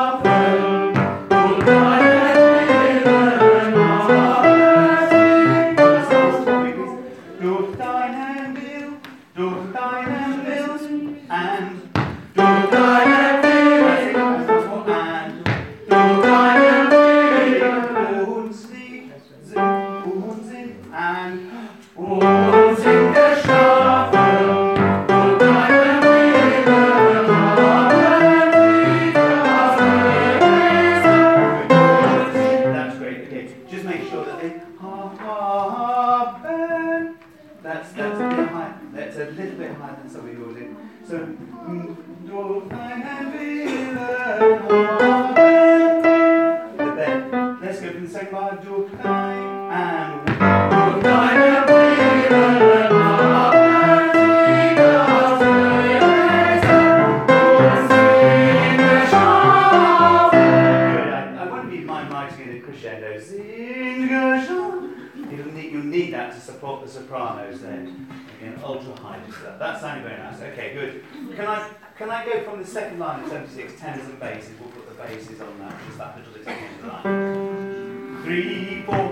you'll 65.70 65.84
need 65.84 66.12
that 66.12 66.34
to 66.34 66.40
support 66.40 66.84
the 66.84 66.90
sopranos 66.90 67.60
then. 67.60 68.08
Again, 68.40 68.60
ultra 68.62 68.94
high, 69.00 69.20
just 69.26 69.42
that. 69.42 69.58
That's 69.58 69.80
sounding 69.80 70.04
very 70.04 70.18
nice. 70.18 70.40
Okay, 70.40 70.72
good. 70.74 71.04
Can 71.36 71.46
I, 71.46 71.68
can 71.96 72.10
I 72.10 72.24
go 72.24 72.42
from 72.42 72.60
the 72.62 72.66
second 72.66 72.98
line 72.98 73.24
of 73.24 73.30
76, 73.30 73.80
tenors 73.80 74.06
and 74.06 74.20
basses? 74.20 74.54
We'll 74.60 74.70
put 74.70 74.88
the 74.88 74.94
basses 74.94 75.40
on 75.40 75.58
that, 75.58 75.74
just 75.86 75.98
that 75.98 76.16
little 76.16 76.34
extended 76.34 76.86
line. 76.86 78.22
Three, 78.24 78.82
four, 78.82 79.08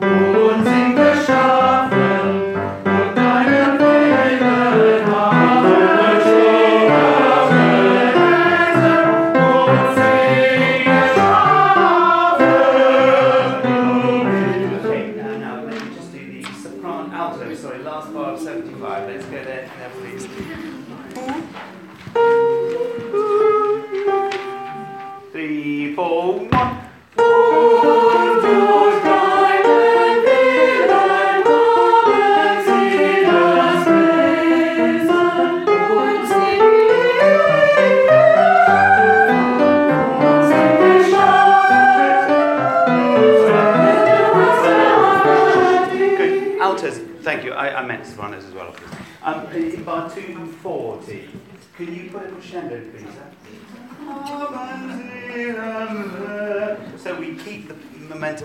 one. 0.00 1.05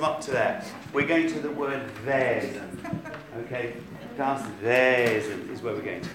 Momentum 0.01 0.03
up 0.03 0.21
to 0.21 0.31
there. 0.31 0.63
We're 0.93 1.07
going 1.07 1.27
to 1.27 1.39
the 1.39 1.51
word 1.51 1.81
Wesen. 2.05 2.77
Okay? 3.37 3.75
Das 4.17 4.45
is 4.63 5.61
where 5.61 5.73
we're 5.73 5.81
going 5.81 6.01
to. 6.01 6.09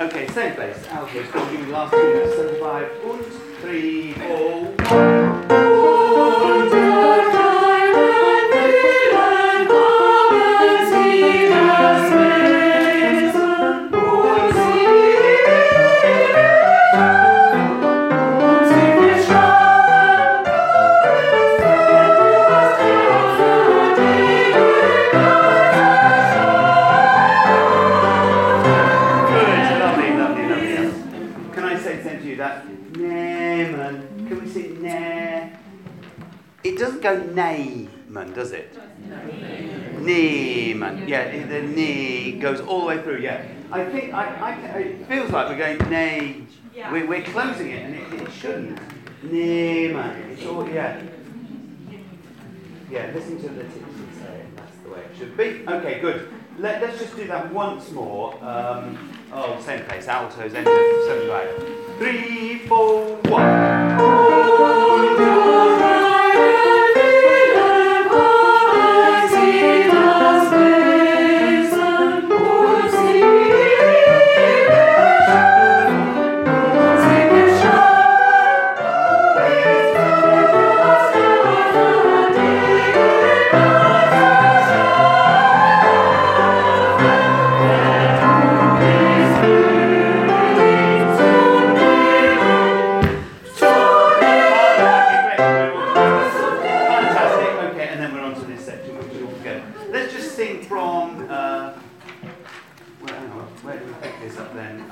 Okay, 0.00 0.28
same 0.28 0.54
place. 0.54 0.76
Altos, 0.88 1.30
can 1.30 1.58
you 1.58 1.66
last 1.72 1.92
two, 1.92 2.32
75, 2.36 2.88
und, 3.04 3.24
three, 3.60 4.12
four, 4.14 4.74
Good, 5.48 6.97
through. 43.18 43.24
Yeah, 43.24 43.46
I 43.70 43.84
think 43.84 44.14
I, 44.14 44.34
I, 44.36 44.78
it 44.78 45.06
feels 45.06 45.30
like 45.30 45.48
we're 45.48 45.58
going 45.58 45.90
nay. 45.90 46.42
Yeah. 46.74 46.92
We're, 46.92 47.06
we're 47.06 47.22
closing 47.22 47.70
it, 47.70 47.84
and 47.84 47.94
it, 47.94 48.22
it 48.22 48.32
shouldn't. 48.32 48.78
nehmen. 49.24 50.30
It's 50.30 50.46
all 50.46 50.68
yeah. 50.68 51.02
Yeah, 52.90 53.10
listen 53.14 53.40
to 53.42 53.48
the 53.48 53.64
tipsy 53.64 53.80
say 54.18 54.40
it. 54.40 54.56
That's 54.56 54.76
the 54.78 54.90
way 54.90 55.00
it 55.00 55.16
should 55.18 55.36
be. 55.36 55.64
Okay, 55.68 56.00
good. 56.00 56.32
Let, 56.58 56.80
let's 56.80 56.98
just 56.98 57.14
do 57.16 57.26
that 57.26 57.52
once 57.52 57.90
more. 57.90 58.42
Um, 58.42 59.12
oh, 59.32 59.60
same 59.60 59.84
place. 59.84 60.08
Altos, 60.08 60.54
end 60.54 60.66
of 60.66 61.06
75. 61.06 61.98
Three, 61.98 62.58
four, 62.66 63.16
one. 63.24 63.98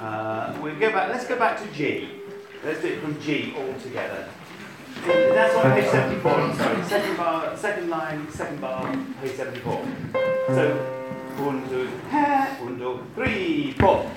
Uh, 0.07 0.57
we 0.63 0.71
go 0.75 0.93
back. 0.93 1.09
Let's 1.09 1.27
go 1.27 1.37
back 1.37 1.59
to 1.61 1.67
G. 1.75 2.09
Let's 2.65 2.81
do 2.81 2.87
it 2.87 3.01
from 3.01 3.21
G 3.21 3.53
all 3.59 3.75
together. 3.81 4.29
That's 5.05 5.57
on 5.57 5.73
page 5.73 5.91
74. 5.91 6.31
I'm 6.31 6.57
sorry. 6.57 6.83
Second 6.85 7.17
bar, 7.17 7.57
second 7.57 7.91
line, 7.91 8.31
second 8.31 8.61
bar, 8.61 8.97
page 9.21 9.33
74. 9.33 9.85
So, 10.47 10.77
one, 11.43 11.69
two, 11.69 11.91
three, 13.17 13.73
four. 13.73 14.09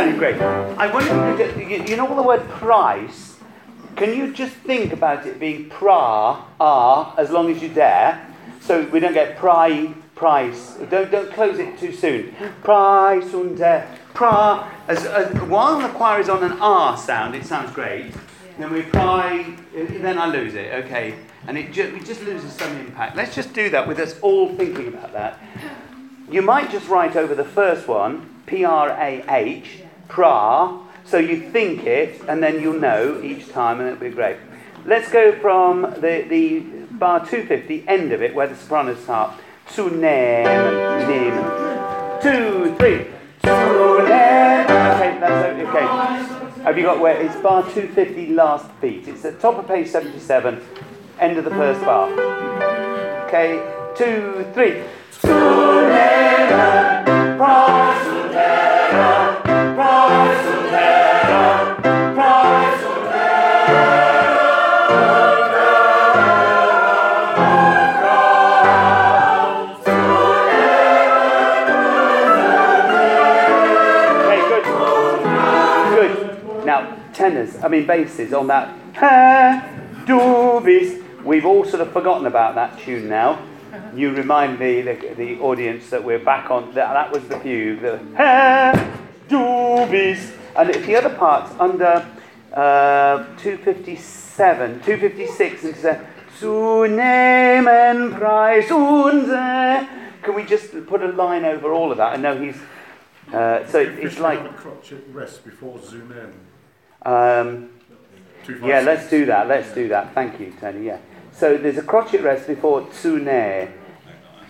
Sounded 0.00 0.18
great. 0.18 0.40
I 0.40 0.90
wonder 0.92 1.42
if 1.42 1.56
you, 1.56 1.66
could, 1.68 1.70
you, 1.70 1.90
you 1.90 1.96
know 1.96 2.14
the 2.14 2.22
word 2.22 2.48
price? 2.48 3.36
Can 3.96 4.16
you 4.16 4.32
just 4.32 4.54
think 4.54 4.92
about 4.92 5.26
it 5.26 5.38
being 5.38 5.68
pra, 5.68 6.42
ah, 6.58 7.14
as 7.16 7.30
long 7.30 7.50
as 7.50 7.60
you 7.60 7.68
dare? 7.68 8.26
So 8.60 8.82
we 8.86 9.00
don't 9.00 9.12
get 9.12 9.36
pri, 9.36 9.94
price. 10.14 10.76
Don't, 10.90 11.10
don't 11.10 11.30
close 11.32 11.58
it 11.58 11.78
too 11.78 11.92
soon. 11.92 12.34
Price 12.62 13.34
unter, 13.34 13.86
pra. 14.14 14.70
As, 14.88 15.04
as, 15.04 15.34
while 15.42 15.80
the 15.80 15.88
choir 15.88 16.20
is 16.20 16.28
on 16.28 16.42
an 16.44 16.56
ah 16.60 16.94
sound, 16.94 17.34
it 17.34 17.44
sounds 17.44 17.72
great. 17.72 18.12
Then 18.58 18.72
we 18.72 18.82
pri, 18.82 19.54
then 19.74 20.18
I 20.18 20.26
lose 20.26 20.54
it, 20.54 20.72
okay. 20.84 21.14
And 21.46 21.58
it, 21.58 21.72
ju- 21.72 21.94
it 21.96 22.04
just 22.04 22.22
loses 22.22 22.52
some 22.52 22.74
impact. 22.78 23.16
Let's 23.16 23.34
just 23.34 23.52
do 23.52 23.70
that 23.70 23.86
with 23.88 23.98
us 23.98 24.18
all 24.20 24.54
thinking 24.54 24.88
about 24.88 25.12
that. 25.12 25.38
You 26.30 26.42
might 26.42 26.70
just 26.70 26.88
write 26.88 27.16
over 27.16 27.34
the 27.34 27.44
first 27.44 27.88
one, 27.88 28.42
P 28.46 28.64
R 28.64 28.90
A 28.90 29.24
H, 29.28 29.82
pra, 30.10 30.78
so 31.04 31.18
you 31.18 31.50
think 31.50 31.86
it, 31.86 32.20
and 32.28 32.42
then 32.42 32.60
you'll 32.60 32.78
know 32.78 33.20
each 33.22 33.48
time, 33.48 33.80
and 33.80 33.88
it'll 33.88 34.00
be 34.00 34.10
great. 34.10 34.36
Let's 34.84 35.10
go 35.10 35.32
from 35.40 35.82
the, 35.82 36.26
the 36.28 36.60
bar 36.92 37.20
250, 37.20 37.88
end 37.88 38.12
of 38.12 38.22
it, 38.22 38.34
where 38.34 38.46
the 38.46 38.56
sopranos 38.56 38.98
start, 39.02 39.32
to 39.74 39.90
nehmen, 39.90 41.06
nehmen. 41.06 42.22
Two, 42.22 42.74
three. 42.76 43.06
Okay, 43.42 45.18
that's 45.18 45.58
okay. 45.68 46.62
Have 46.64 46.76
you 46.76 46.84
got 46.84 47.00
where? 47.00 47.20
It's 47.20 47.36
bar 47.36 47.62
250, 47.62 48.34
last 48.34 48.68
beat. 48.80 49.08
It's 49.08 49.24
at 49.24 49.40
top 49.40 49.56
of 49.56 49.66
page 49.66 49.88
77. 49.88 50.60
end 51.18 51.38
of 51.38 51.44
the 51.44 51.50
first 51.50 51.80
bar. 51.84 52.10
Okay, 53.26 53.58
two, 53.96 54.46
three. 54.54 54.82
Okay, 58.32 59.29
tenors, 77.30 77.62
I 77.62 77.68
mean 77.68 77.86
basses 77.86 78.32
on 78.32 78.48
that. 78.48 78.76
Ha. 78.96 79.66
We've 81.24 81.44
all 81.44 81.64
sort 81.64 81.82
of 81.82 81.92
forgotten 81.92 82.26
about 82.26 82.54
that 82.54 82.78
tune 82.80 83.08
now. 83.08 83.46
You 83.94 84.12
remind 84.12 84.58
me, 84.58 84.82
the, 84.82 84.94
the 85.16 85.38
audience, 85.38 85.90
that 85.90 86.02
we're 86.02 86.18
back 86.18 86.50
on. 86.50 86.74
That, 86.74 86.92
that 86.92 87.12
was 87.12 87.28
the 87.28 87.38
fugue. 87.38 87.80
The 87.82 87.98
ha. 88.16 88.72
And 90.56 90.74
the 90.74 90.96
other 90.96 91.14
parts 91.14 91.52
under 91.60 92.04
uh, 92.52 93.24
257, 93.36 94.80
256, 94.80 95.64
and 95.64 95.76
unser. 99.04 99.88
Can 100.22 100.34
we 100.34 100.44
just 100.44 100.86
put 100.86 101.02
a 101.02 101.08
line 101.12 101.44
over 101.44 101.72
all 101.72 101.92
of 101.92 101.98
that? 101.98 102.14
I 102.14 102.16
know 102.16 102.40
he's. 102.42 102.56
Uh, 103.32 103.64
so 103.68 103.78
If 103.80 103.98
it's 103.98 104.18
like. 104.18 104.56
crotchet 104.56 105.04
rest 105.12 105.44
before 105.44 105.78
zoom 105.80 106.10
in. 106.12 106.49
Um, 107.02 107.70
yeah, 108.62 108.80
let's 108.80 109.08
do 109.08 109.26
that. 109.26 109.48
Let's 109.48 109.72
do 109.74 109.88
that. 109.88 110.14
Thank 110.14 110.40
you, 110.40 110.52
Tony. 110.60 110.86
Yeah. 110.86 110.98
So 111.32 111.56
there's 111.56 111.78
a 111.78 111.82
crotchet 111.82 112.22
rest 112.22 112.46
before 112.46 112.82
tsune 112.88 113.28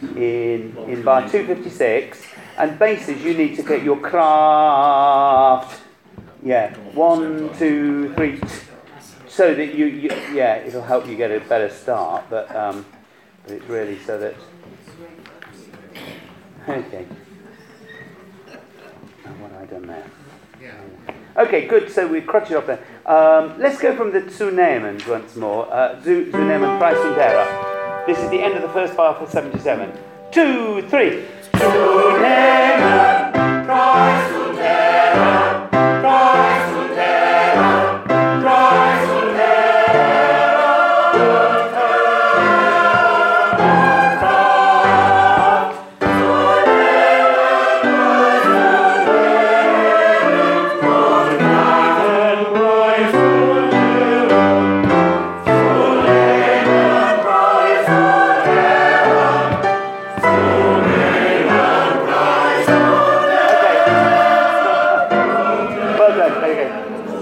in 0.03 0.77
in 0.89 1.03
bar 1.03 1.29
256, 1.29 2.23
and 2.59 2.79
basses 2.79 3.23
you 3.23 3.35
need 3.35 3.57
to 3.57 3.63
get 3.63 3.83
your 3.83 3.99
craft. 4.01 5.81
Yeah, 6.43 6.75
one, 6.95 7.55
two, 7.59 8.15
three, 8.15 8.41
so 9.29 9.55
that 9.55 9.75
you, 9.75 9.87
you 9.87 10.09
yeah, 10.33 10.57
it'll 10.57 10.83
help 10.83 11.07
you 11.07 11.17
get 11.17 11.31
a 11.31 11.41
better 11.41 11.69
start. 11.69 12.25
But 12.31 12.55
um, 12.57 12.87
but 13.45 13.53
it's 13.53 13.67
really 13.67 13.99
so 14.01 14.19
that 14.19 14.35
okay. 16.69 17.07
Oh, 19.27 19.31
what 19.39 19.53
have 19.53 19.63
I 19.63 19.67
done 19.67 19.87
there? 19.87 20.05
Okay, 21.37 21.67
good. 21.67 21.91
So 21.91 22.07
we 22.07 22.21
crotch 22.21 22.51
it 22.51 22.57
off 22.57 22.67
there. 22.67 22.83
Um, 23.07 23.59
let's 23.59 23.81
go 23.81 23.97
from 23.97 24.13
the 24.13 24.21
Tsunemans 24.23 25.07
once 25.07 25.37
more. 25.37 25.73
Uh, 25.73 26.01
Tsunemen 26.03 26.79
Praisundera. 26.81 28.07
This 28.07 28.19
is 28.19 28.31
the 28.31 28.43
end 28.43 28.55
of 28.55 28.63
the 28.63 28.69
first 28.71 28.97
bar 28.97 29.15
for 29.15 29.27
77. 29.27 29.93
Two, 30.33 30.83
three. 30.89 31.25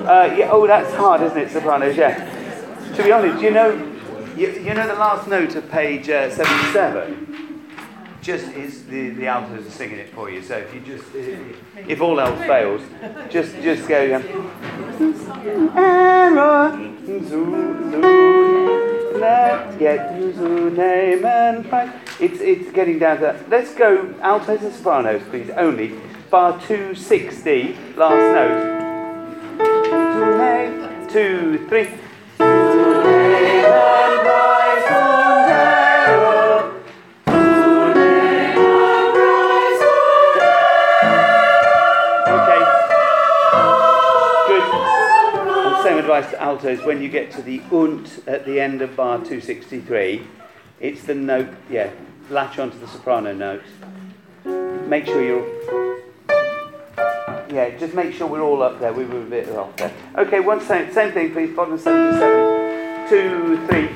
Uh, 0.08 0.34
yeah, 0.38 0.48
oh, 0.50 0.66
that's 0.66 0.94
hard, 0.94 1.20
isn't 1.20 1.36
it, 1.36 1.50
sopranos? 1.50 1.94
Yeah. 1.94 2.16
To 2.96 3.02
be 3.02 3.12
honest, 3.12 3.42
you 3.42 3.50
know, 3.50 3.72
you, 4.38 4.48
you 4.52 4.72
know 4.72 4.86
the 4.86 4.94
last 4.94 5.28
note 5.28 5.54
of 5.54 5.70
page 5.70 6.08
uh, 6.08 6.30
77 6.30 7.26
just 8.22 8.48
is 8.52 8.86
the, 8.86 9.10
the 9.10 9.26
altos 9.26 9.66
are 9.66 9.70
singing 9.70 9.98
it 9.98 10.08
for 10.08 10.30
you. 10.30 10.42
So 10.42 10.56
if 10.56 10.74
you 10.74 10.80
just, 10.80 11.04
if, 11.14 12.00
all 12.00 12.18
else 12.20 12.38
fails, 12.40 12.80
just 13.30 13.54
just 13.56 13.86
go. 13.86 14.16
Um. 14.16 14.22
It's 22.18 22.40
it's 22.40 22.72
getting 22.72 22.98
down 22.98 23.18
to. 23.18 23.38
Let's 23.48 23.74
go 23.74 24.14
altos 24.22 24.62
and 24.62 24.74
sopranos, 24.74 25.22
please. 25.28 25.50
Only 25.50 26.00
bar 26.30 26.58
260, 26.66 27.76
last 27.96 28.34
note. 28.34 28.77
Two, 31.08 31.66
three. 31.68 31.80
Okay. 31.80 31.90
Good. 44.46 44.62
And 45.64 45.82
same 45.82 45.96
advice 45.96 46.28
to 46.30 46.42
altos 46.42 46.84
when 46.84 47.00
you 47.00 47.08
get 47.08 47.30
to 47.30 47.40
the 47.40 47.62
unt 47.72 48.22
at 48.26 48.44
the 48.44 48.60
end 48.60 48.82
of 48.82 48.94
bar 48.94 49.16
263, 49.16 50.26
it's 50.78 51.04
the 51.04 51.14
note, 51.14 51.48
yeah, 51.70 51.90
latch 52.28 52.58
onto 52.58 52.78
the 52.78 52.86
soprano 52.86 53.32
note. 53.32 53.62
Make 54.86 55.06
sure 55.06 55.22
you're. 55.24 56.07
Yeah, 57.50 57.70
just 57.78 57.94
make 57.94 58.12
sure 58.12 58.26
we're 58.26 58.42
all 58.42 58.62
up 58.62 58.78
there. 58.78 58.92
We 58.92 59.06
were 59.06 59.22
a 59.22 59.24
bit 59.24 59.48
off 59.56 59.74
there. 59.76 59.90
Okay, 60.18 60.40
one 60.40 60.60
same, 60.60 60.92
same 60.92 61.12
thing, 61.12 61.32
please. 61.32 61.56
Bottom 61.56 61.78
77. 61.78 63.08
Two, 63.08 63.66
three. 63.66 63.88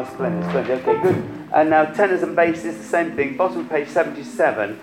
Ah, 0.00 0.04
splendid, 0.14 0.44
splendid. 0.48 0.80
Okay, 0.80 1.02
good. 1.02 1.24
And 1.52 1.70
now 1.70 1.84
tenors 1.86 2.22
and 2.22 2.34
basses, 2.34 2.78
the 2.78 2.84
same 2.84 3.12
thing. 3.16 3.36
Bottom 3.36 3.60
of 3.60 3.68
page 3.68 3.88
77. 3.88 4.78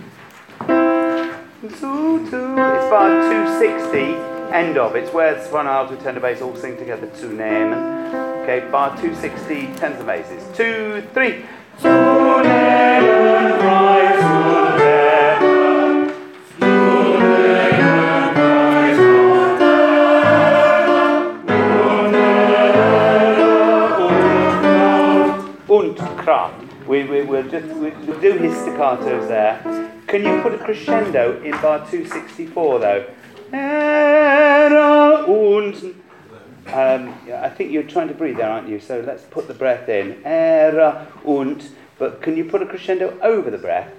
Two, 1.79 2.29
two. 2.29 2.55
It's 2.57 2.89
bar 2.91 3.09
260, 3.09 4.34
end 4.51 4.77
of. 4.77 4.95
It's 4.95 5.11
where 5.13 5.41
soprano, 5.43 5.69
alto, 5.69 5.95
tenor, 5.95 6.19
bass 6.19 6.41
all 6.41 6.55
sing 6.55 6.77
together. 6.77 7.07
Two 7.19 7.29
nehmen. 7.29 8.43
Okay, 8.43 8.59
bar 8.71 8.95
260, 8.97 9.67
tenors 9.77 9.97
and 9.97 10.05
basses. 10.05 10.43
Two, 10.55 11.01
three. 11.13 11.43
Two 11.81 11.89
nehmen, 11.89 13.59
rise, 13.59 14.21
two 14.21 14.77
nehmen. 14.77 15.55
Und 25.67 25.97
Kraft. 26.17 26.55
We, 26.87 27.03
we, 27.03 27.23
we'll 27.23 27.49
just 27.49 27.67
we, 27.77 27.89
we'll 28.05 28.19
do 28.21 28.33
his 28.33 28.53
staccatos 28.53 29.27
there. 29.27 29.59
Can 30.07 30.23
you 30.23 30.41
put 30.43 30.53
a 30.53 30.57
crescendo 30.59 31.41
in 31.43 31.51
bar 31.59 31.79
264 31.89 32.79
though? 32.79 33.05
Era. 33.55 35.23
Um, 36.67 37.13
I 37.33 37.49
think 37.49 37.71
you're 37.71 37.83
trying 37.83 38.07
to 38.09 38.13
breathe 38.13 38.37
there, 38.37 38.49
aren't 38.49 38.67
you? 38.67 38.79
So 38.79 39.01
let's 39.01 39.23
put 39.23 39.47
the 39.47 39.53
breath 39.53 39.87
in. 39.87 40.21
Era 40.25 41.07
und. 41.23 41.69
But 41.97 42.21
can 42.21 42.35
you 42.35 42.45
put 42.45 42.61
a 42.61 42.65
crescendo 42.65 43.17
over 43.21 43.49
the 43.49 43.57
breath? 43.57 43.91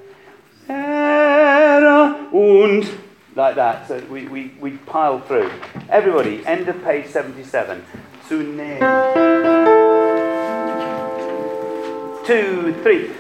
Era 0.69 2.29
und. 2.33 2.91
Like 3.35 3.57
that. 3.57 3.89
So 3.89 3.99
we, 4.11 4.27
we, 4.29 4.53
we 4.61 4.73
pile 4.73 5.21
through. 5.21 5.51
Everybody, 5.89 6.45
end 6.47 6.69
of 6.69 6.83
page 6.85 7.07
77. 7.09 7.85
Tsunem 8.29 9.47
two, 12.27 12.75
three. 12.83 13.13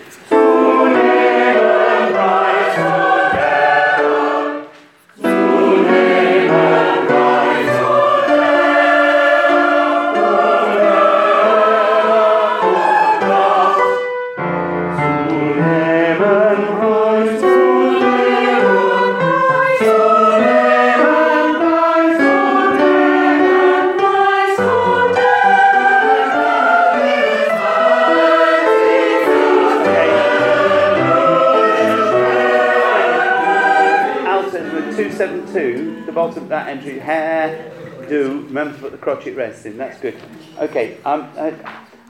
572, 36.16 36.16
the 36.16 36.20
bottom 36.20 36.48
that 36.48 36.68
entry, 36.68 36.98
hair, 36.98 38.08
do, 38.08 38.42
remember 38.46 38.74
to 38.74 38.80
put 38.80 38.92
the 38.92 38.98
crotchet 38.98 39.36
rest 39.36 39.66
in, 39.66 39.76
that's 39.76 40.00
good. 40.00 40.16
Okay, 40.58 40.96
um, 41.04 41.30
I, 41.36 41.54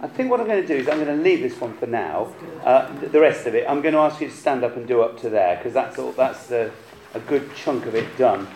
I 0.00 0.06
think 0.06 0.30
what 0.30 0.40
I'm 0.40 0.46
going 0.46 0.62
to 0.62 0.66
do 0.66 0.76
is 0.76 0.88
I'm 0.88 1.02
going 1.02 1.16
to 1.16 1.22
leave 1.22 1.40
this 1.40 1.60
one 1.60 1.76
for 1.76 1.86
now. 1.86 2.32
Uh, 2.62 2.92
the 3.00 3.18
rest 3.18 3.46
of 3.46 3.54
it, 3.56 3.68
I'm 3.68 3.82
going 3.82 3.94
to 3.94 4.00
ask 4.00 4.20
you 4.20 4.28
to 4.28 4.34
stand 4.34 4.62
up 4.62 4.76
and 4.76 4.86
do 4.86 5.02
up 5.02 5.18
to 5.22 5.28
there, 5.28 5.56
because 5.56 5.72
that's, 5.72 5.98
all, 5.98 6.12
that's 6.12 6.46
the, 6.46 6.70
a 7.14 7.20
good 7.20 7.52
chunk 7.56 7.86
of 7.86 7.96
it 7.96 8.16
done. 8.16 8.46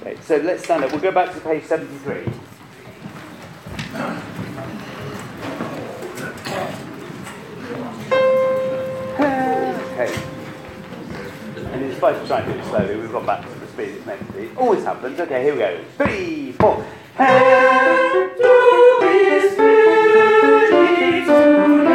Okay, 0.00 0.16
so 0.20 0.36
let's 0.36 0.62
stand 0.62 0.84
up. 0.84 0.92
We'll 0.92 1.00
go 1.00 1.10
back 1.10 1.34
to 1.34 1.40
page 1.40 1.64
73. 1.64 2.20
Okay. 9.92 10.22
And 11.72 11.82
in 11.82 11.96
spite 11.96 12.16
of 12.16 12.26
trying 12.26 12.46
to 12.46 12.52
do 12.52 12.58
it 12.58 12.64
slowly, 12.66 12.96
we've 12.96 13.12
got 13.12 13.26
back 13.26 13.44
speed 13.72 13.88
it's 13.88 14.06
meant 14.06 14.26
to 14.26 14.32
be. 14.32 14.42
It 14.44 14.56
Always 14.56 14.84
happens. 14.84 15.18
Okay, 15.18 15.42
here 15.42 15.54
we 15.54 15.58
go. 15.60 15.84
Three, 15.96 16.52
four. 16.52 16.84
work 21.28 21.91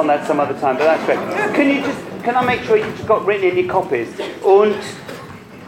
on 0.00 0.06
that 0.06 0.26
some 0.26 0.40
other 0.40 0.58
time, 0.58 0.76
but 0.76 0.84
that's 0.84 1.04
great. 1.04 1.18
Can 1.54 1.68
you 1.68 1.82
just, 1.82 2.24
can 2.24 2.34
I 2.34 2.44
make 2.44 2.62
sure 2.62 2.76
you've 2.76 3.06
got 3.06 3.24
written 3.26 3.50
in 3.50 3.56
your 3.58 3.68
copies? 3.68 4.08
Und 4.42 4.82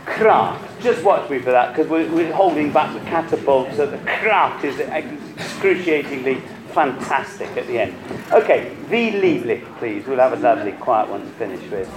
Kraft. 0.06 0.80
Just 0.80 1.04
watch 1.04 1.30
me 1.30 1.38
for 1.38 1.52
that, 1.52 1.74
because 1.74 1.88
we're, 1.88 2.10
we're 2.12 2.32
holding 2.32 2.72
back 2.72 2.92
the 2.92 3.00
catapult, 3.00 3.72
so 3.74 3.86
the 3.86 3.98
Kraft 3.98 4.64
is 4.64 4.80
excruciatingly 4.80 6.40
fantastic 6.72 7.48
at 7.56 7.66
the 7.66 7.78
end. 7.78 7.94
Okay, 8.32 8.74
Wie 8.88 9.12
lieblich, 9.12 9.64
please. 9.78 10.04
We'll 10.06 10.18
have 10.18 10.32
a 10.32 10.36
lovely 10.36 10.72
quiet 10.72 11.08
one 11.08 11.20
to 11.20 11.30
finish 11.32 11.70
with. 11.70 11.88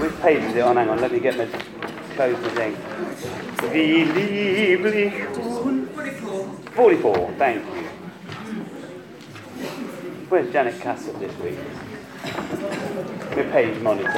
Which 0.00 0.18
page 0.22 0.42
is 0.42 0.56
it 0.56 0.62
on? 0.62 0.76
Hang 0.76 0.88
on, 0.88 1.00
let 1.00 1.12
me 1.12 1.20
get 1.20 1.36
my 1.36 1.46
close 2.16 2.40
the 2.42 2.50
thing. 2.50 2.74
Wie 3.70 4.04
lieblich. 4.06 5.34
44. 5.94 6.46
44, 6.74 7.34
thank 7.38 7.64
you. 7.76 7.89
Where's 10.30 10.52
Janet 10.52 10.80
Castle 10.80 11.12
this 11.14 11.36
week? 11.38 11.58
My 12.22 13.42
page 13.50 13.82
monitor. 13.82 14.12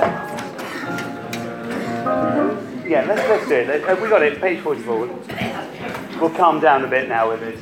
Yeah, 2.87 3.07
let's, 3.09 3.27
let's 3.31 3.49
do 3.49 3.55
it. 3.55 3.89
Uh, 3.89 3.97
we 3.97 4.11
got 4.11 4.23
it, 4.23 4.39
page 4.39 4.61
44. 4.61 5.07
We'll 6.21 6.29
calm 6.29 6.61
down 6.61 6.85
a 6.85 6.87
bit 6.87 7.09
now 7.09 7.31
with 7.31 7.43
it. 7.43 7.59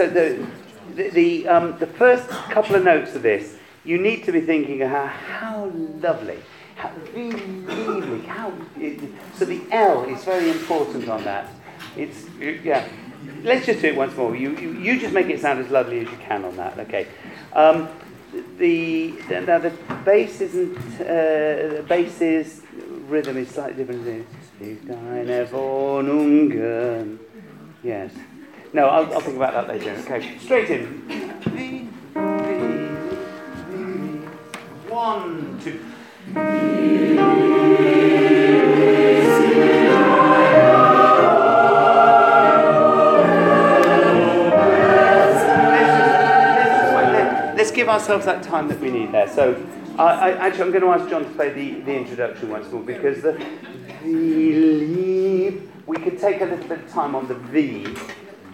So 0.00 0.08
the, 0.08 0.46
the, 0.94 1.10
the, 1.10 1.48
um, 1.48 1.78
the, 1.78 1.86
first 1.86 2.26
couple 2.30 2.74
of 2.74 2.82
notes 2.82 3.14
of 3.14 3.20
this, 3.20 3.58
you 3.84 3.98
need 3.98 4.24
to 4.24 4.32
be 4.32 4.40
thinking 4.40 4.80
how, 4.80 5.04
how 5.06 5.70
lovely, 6.00 6.38
how 6.76 6.90
really, 7.12 8.22
how, 8.22 8.50
it, 8.78 8.98
so 9.34 9.44
the 9.44 9.60
L 9.70 10.04
is 10.04 10.24
very 10.24 10.50
important 10.50 11.06
on 11.10 11.22
that. 11.24 11.50
It's, 11.98 12.24
yeah. 12.64 12.88
Let's 13.42 13.66
just 13.66 13.82
do 13.82 13.88
it 13.88 13.96
once 13.96 14.16
more. 14.16 14.34
You, 14.34 14.56
you, 14.56 14.72
you 14.78 14.98
just 14.98 15.12
make 15.12 15.26
it 15.26 15.38
sound 15.38 15.60
as 15.60 15.70
lovely 15.70 15.98
as 15.98 16.10
you 16.10 16.16
can 16.16 16.46
on 16.46 16.56
that, 16.56 16.78
okay? 16.78 17.06
Um, 17.52 17.86
the, 18.56 19.10
now 19.28 19.58
the 19.58 19.74
bass 20.02 20.40
isn't, 20.40 20.78
uh, 21.02 21.76
the 21.76 21.84
bass 21.86 22.22
is, 22.22 22.62
rhythm 23.06 23.36
is 23.36 23.50
slightly 23.50 23.84
different. 23.84 24.26
Yes. 27.82 28.12
No, 28.72 28.86
I'll, 28.86 29.12
I'll 29.14 29.20
think 29.20 29.36
about 29.36 29.52
that 29.54 29.68
later. 29.68 29.90
Okay, 30.04 30.38
straight 30.38 30.70
in. 30.70 31.88
One, 34.88 35.60
two. 35.60 35.80
Let's 47.56 47.72
give 47.72 47.88
ourselves 47.88 48.24
that 48.26 48.42
time 48.44 48.68
that 48.68 48.80
we 48.80 48.90
need 48.90 49.10
there. 49.12 49.28
So, 49.28 49.60
I, 49.98 50.02
I, 50.02 50.30
actually, 50.46 50.62
I'm 50.62 50.70
going 50.70 50.82
to 50.82 50.90
ask 50.90 51.10
John 51.10 51.24
to 51.24 51.30
play 51.30 51.50
the, 51.50 51.80
the 51.80 51.94
introduction 51.94 52.48
once 52.50 52.70
more 52.70 52.82
because 52.82 53.20
the, 53.20 53.32
the 54.02 55.60
we 55.86 55.96
could 55.96 56.20
take 56.20 56.40
a 56.40 56.44
little 56.44 56.68
bit 56.68 56.84
of 56.84 56.90
time 56.90 57.16
on 57.16 57.26
the 57.26 57.34
V 57.34 57.96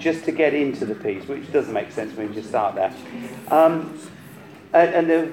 just 0.06 0.24
to 0.24 0.30
get 0.30 0.54
into 0.54 0.86
the 0.86 0.94
piece, 0.94 1.26
which 1.26 1.52
doesn't 1.52 1.74
make 1.74 1.90
sense 1.90 2.16
when 2.16 2.28
you 2.28 2.34
just 2.34 2.48
start 2.48 2.76
there. 2.76 2.94
Um, 3.48 3.98
and, 4.72 5.10
the 5.10 5.26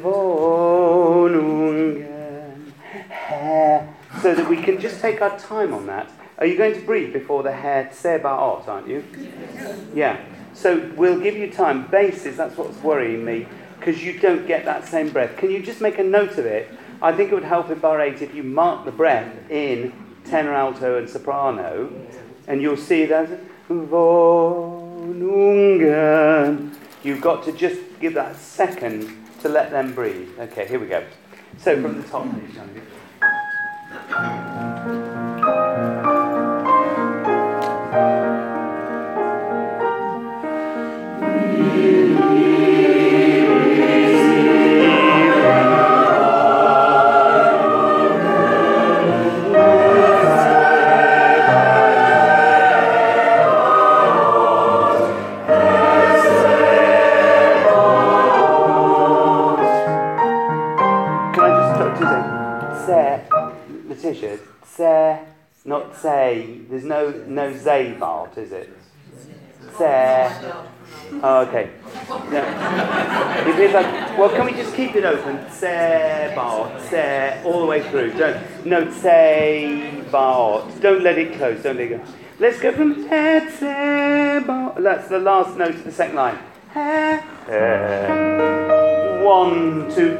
so 4.23 4.33
that 4.33 4.49
we 4.49 4.57
can 4.57 4.79
just 4.79 4.99
take 4.99 5.21
our 5.21 5.37
time 5.37 5.75
on 5.75 5.85
that. 5.85 6.09
Are 6.39 6.47
you 6.47 6.57
going 6.57 6.73
to 6.73 6.81
breathe 6.81 7.13
before 7.13 7.43
the 7.43 7.51
Herr 7.51 7.91
Zebaoth, 7.93 8.67
aren't 8.67 8.87
you? 8.87 9.03
Yeah. 9.93 10.25
So 10.55 10.91
we'll 10.95 11.19
give 11.19 11.37
you 11.37 11.51
time. 11.51 11.85
Bases, 11.85 12.35
that's 12.35 12.57
what's 12.57 12.77
worrying 12.77 13.23
me, 13.23 13.45
because 13.77 14.03
you 14.03 14.19
don't 14.19 14.47
get 14.47 14.65
that 14.65 14.87
same 14.87 15.09
breath. 15.09 15.37
Can 15.37 15.51
you 15.51 15.61
just 15.61 15.81
make 15.81 15.99
a 15.99 16.03
note 16.03 16.39
of 16.39 16.47
it? 16.47 16.67
I 16.99 17.11
think 17.11 17.31
it 17.31 17.35
would 17.35 17.43
help 17.43 17.69
in 17.69 17.77
bar 17.77 18.01
eight 18.01 18.23
if 18.23 18.33
you 18.33 18.41
mark 18.41 18.85
the 18.85 18.91
breath 18.91 19.51
in 19.51 19.93
tenor, 20.25 20.55
alto, 20.55 20.97
and 20.97 21.07
soprano, 21.07 21.91
and 22.47 22.59
you'll 22.59 22.75
see 22.75 23.05
that 23.05 23.29
Wohnungen. 23.69 25.03
You've 27.03 27.21
got 27.21 27.43
to 27.45 27.51
just 27.51 27.79
give 27.99 28.13
that 28.15 28.35
second 28.35 29.09
to 29.41 29.49
let 29.49 29.71
them 29.71 29.93
breathe. 29.93 30.29
Okay, 30.39 30.67
here 30.67 30.79
we 30.79 30.87
go. 30.87 31.03
So 31.57 31.81
from 31.81 32.01
the 32.01 32.07
top, 32.07 32.23
please, 32.31 32.57
There's 66.83 66.89
no 66.89 67.11
no 67.27 67.57
zay 67.57 67.95
part, 67.97 68.37
is 68.37 68.51
it? 68.51 68.69
Say. 69.77 70.29
Oh, 71.23 71.45
okay. 71.47 71.69
No. 72.09 72.41
Like, 73.73 74.17
well, 74.17 74.29
can 74.29 74.45
we 74.45 74.51
just 74.51 74.75
keep 74.75 74.93
it 74.95 75.05
open? 75.05 75.37
Bar, 76.35 76.81
say 76.89 77.41
all 77.45 77.61
the 77.61 77.65
way 77.65 77.89
through. 77.89 78.11
Don't 78.13 78.65
no 78.65 78.85
bar. 80.11 80.69
Don't 80.81 81.03
let 81.03 81.17
it 81.17 81.37
close. 81.37 81.63
Don't 81.63 81.77
let 81.77 81.91
it 81.91 81.97
go. 81.97 82.03
Let's 82.39 82.59
go 82.59 82.73
from 82.73 83.07
bar. 83.07 84.75
That's 84.77 85.07
the 85.07 85.19
last 85.19 85.57
note 85.57 85.75
of 85.75 85.83
the 85.85 85.91
second 85.91 86.15
line. 86.15 86.37
One, 89.23 89.89
two. 89.95 90.17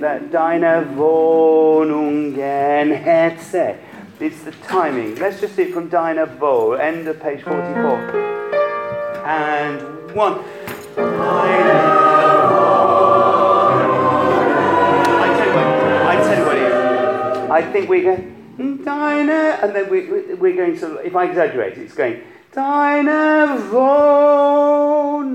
That. 0.00 0.30
Deine 0.30 0.84
Wohnungen 0.96 2.92
Hetze. 3.02 3.78
It's 4.20 4.42
the 4.42 4.52
timing. 4.52 5.14
Let's 5.16 5.40
just 5.40 5.54
see 5.54 5.62
it 5.62 5.72
from 5.72 5.88
Deine 5.88 6.26
Wo, 6.38 6.72
end 6.72 7.06
of 7.06 7.20
page 7.20 7.42
44. 7.42 9.24
And 9.24 9.80
one. 10.14 10.44
I 10.96 11.04
tell 15.36 15.46
you 15.46 15.54
what, 15.54 15.66
I 16.06 16.16
tell 16.16 16.38
you 16.38 16.44
what. 16.44 17.50
I 17.50 17.62
think 17.72 17.88
we 17.88 18.02
go, 18.02 18.16
mm, 18.16 18.84
Deine, 18.84 19.62
and 19.62 19.74
then 19.74 19.88
we, 19.88 20.34
we're 20.34 20.56
going 20.56 20.76
to, 20.80 20.96
if 20.98 21.14
I 21.14 21.24
exaggerate, 21.26 21.78
it's 21.78 21.94
going, 21.94 22.22
Deine 22.52 23.58
Wohnungen. 23.70 25.30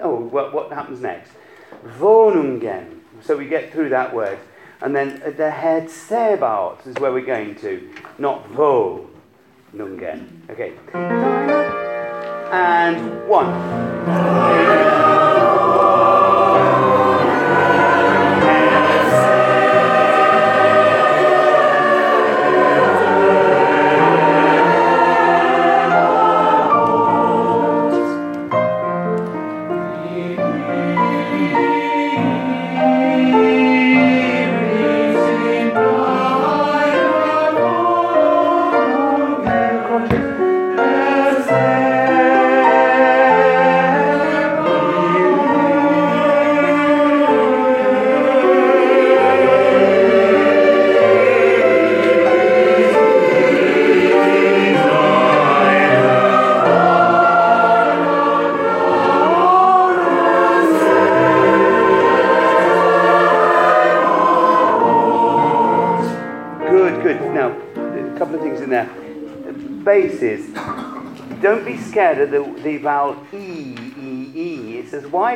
Oh, 0.00 0.20
what, 0.20 0.52
what 0.54 0.70
happens 0.72 1.00
next? 1.00 1.32
Wohnungen. 1.98 3.00
So 3.22 3.36
we 3.36 3.46
get 3.46 3.72
through 3.72 3.90
that 3.90 4.14
word. 4.14 4.38
And 4.80 4.94
then 4.94 5.22
the 5.36 5.50
head 5.50 5.88
Zebaoth 5.88 6.86
is 6.86 6.94
where 6.96 7.12
we're 7.12 7.24
going 7.24 7.54
to, 7.56 7.90
not 8.18 8.46
vo 8.50 9.08
nungen. 9.74 10.48
Okay. 10.50 10.74
And 12.52 13.26
one. 13.28 14.85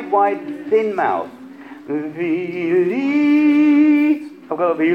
Wide, 0.09 0.11
wide, 0.11 0.69
thin 0.69 0.95
mouth. 0.95 1.29
I've 4.49 4.57
got 4.57 4.73
to 4.73 4.75
be. 4.75 4.91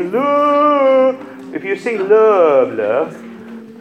If 1.54 1.64
you 1.64 1.78
sing 1.78 2.08
lo, 2.08 2.64
lo, 2.64 3.10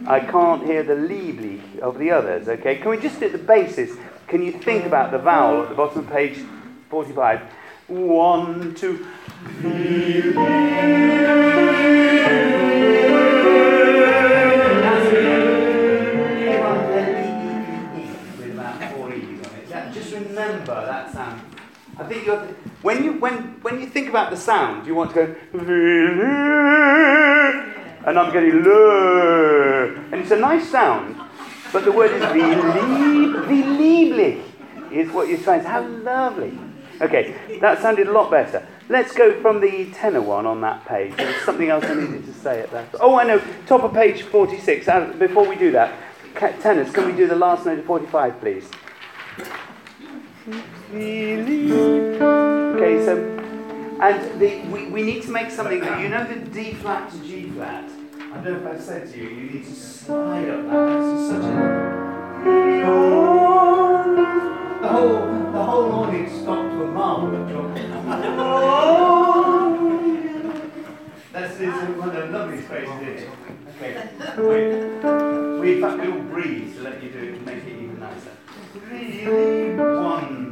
I 0.06 0.20
can't 0.20 0.64
hear 0.64 0.82
the 0.82 0.94
leebly 0.94 1.78
of 1.80 1.98
the 1.98 2.10
others, 2.10 2.48
okay? 2.48 2.76
Can 2.76 2.90
we 2.90 2.98
just 2.98 3.20
do 3.20 3.28
the 3.28 3.38
basis? 3.38 3.96
Can 4.28 4.42
you 4.42 4.52
think 4.52 4.84
about 4.84 5.10
the 5.10 5.18
vowel 5.18 5.62
at 5.62 5.68
the 5.68 5.74
bottom 5.74 6.00
of 6.00 6.10
page 6.10 6.38
45? 6.90 7.40
One, 7.88 8.74
two. 8.74 9.06
You're, 22.26 22.42
when 22.82 23.04
you 23.04 23.12
when 23.14 23.60
when 23.62 23.80
you 23.80 23.86
think 23.86 24.08
about 24.08 24.30
the 24.30 24.36
sound, 24.36 24.86
you 24.86 24.94
want 24.94 25.14
to 25.14 25.14
go 25.14 25.34
and 28.06 28.18
I'm 28.18 28.32
getting 28.32 28.50
and 30.12 30.20
it's 30.20 30.30
a 30.30 30.36
nice 30.36 30.68
sound, 30.68 31.16
but 31.72 31.84
the 31.84 31.92
word 31.92 32.12
is 32.12 32.22
is 34.92 35.10
what 35.12 35.28
you're 35.28 35.38
trying 35.38 35.62
to. 35.62 35.68
How 35.68 35.86
lovely. 35.86 36.58
Okay, 37.00 37.58
that 37.60 37.82
sounded 37.82 38.08
a 38.08 38.12
lot 38.12 38.30
better. 38.30 38.66
Let's 38.88 39.12
go 39.12 39.40
from 39.42 39.60
the 39.60 39.90
tenor 39.90 40.22
one 40.22 40.46
on 40.46 40.60
that 40.62 40.86
page. 40.86 41.14
There's 41.16 41.44
something 41.44 41.68
else 41.68 41.84
I 41.84 41.94
needed 41.94 42.24
to 42.24 42.32
say 42.32 42.60
at 42.60 42.70
that. 42.70 42.94
Oh, 43.00 43.18
I 43.18 43.24
know. 43.24 43.42
Top 43.66 43.82
of 43.82 43.92
page 43.92 44.22
46. 44.22 44.88
Uh, 44.88 45.12
Before 45.18 45.46
we 45.46 45.56
do 45.56 45.72
that, 45.72 45.92
tenors, 46.60 46.92
can 46.92 47.04
we 47.06 47.12
do 47.12 47.26
the 47.26 47.36
last 47.36 47.66
note 47.66 47.80
of 47.80 47.84
45, 47.84 48.40
please? 48.40 48.70
Okay, 50.88 51.44
so, 53.04 53.16
and 54.00 54.40
the, 54.40 54.60
we, 54.70 54.86
we 54.88 55.02
need 55.02 55.22
to 55.24 55.30
make 55.30 55.50
something 55.50 55.80
that, 55.80 56.00
you 56.00 56.08
know 56.08 56.24
the 56.24 56.36
D 56.36 56.74
flat 56.74 57.10
to 57.10 57.18
G 57.18 57.50
flat? 57.50 57.90
I 58.32 58.38
don't 58.38 58.62
know 58.62 58.70
if 58.70 58.78
I 58.78 58.80
said 58.80 59.10
to 59.10 59.18
you, 59.18 59.28
you 59.28 59.50
need 59.50 59.64
to 59.64 59.74
slide 59.74 60.48
up 60.48 60.62
that. 60.62 60.86
That's 60.86 61.28
such 61.28 61.42
a... 61.42 61.46
The 64.80 64.86
whole, 64.92 65.18
the 65.52 65.62
whole 65.64 65.92
audience 65.92 66.32
stopped 66.42 66.70
to 66.70 66.82
a 66.84 66.86
marvel 66.86 67.34
at. 67.36 67.46
That's 71.32 71.54
this 71.58 71.74
is 71.74 71.96
one 71.96 72.08
of 72.08 72.14
the 72.14 72.26
lovely 72.26 72.58
in 72.58 72.62
it. 72.62 73.28
Okay, 73.76 73.92
we, 74.38 74.48
we 75.60 75.66
in 75.74 75.80
fact 75.82 75.96
we 76.00 76.06
all 76.12 76.20
breathe 76.20 76.68
to 76.76 76.80
let 76.82 76.96
you 77.02 77.08
do 77.10 77.18
it 77.18 77.32
to 77.34 77.40
make 77.40 77.64
it 77.64 77.66
even 77.66 77.98
nicer. 77.98 78.34
Really? 78.88 79.74
One, 79.76 80.45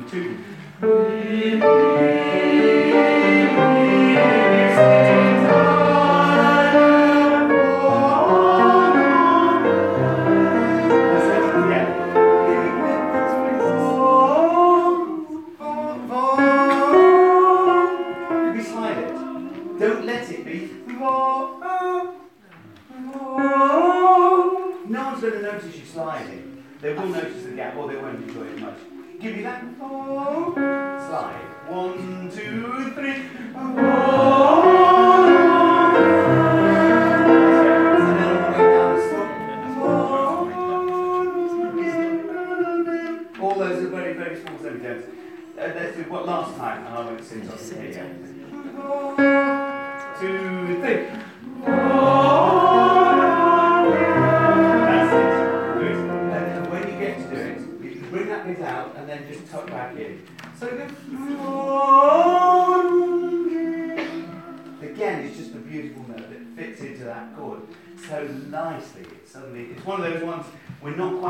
going 25.31 25.43
to 25.43 25.53
notice 25.53 25.77
you 25.77 25.87
sliding. 25.87 26.65
They 26.81 26.93
will 26.93 27.07
notice 27.07 27.45
the 27.45 27.53
gap, 27.53 27.77
or 27.77 27.89
they 27.89 27.97
won't 27.97 28.29
enjoy 28.29 28.43
it 28.43 28.59
much. 28.59 28.94
Give 29.25 29.39
you 29.39 29.43
that. 29.45 29.65
Slide. 29.79 31.33
One, 31.67 32.31
two, 32.31 32.93
three. 32.93 33.23
And 33.57 34.84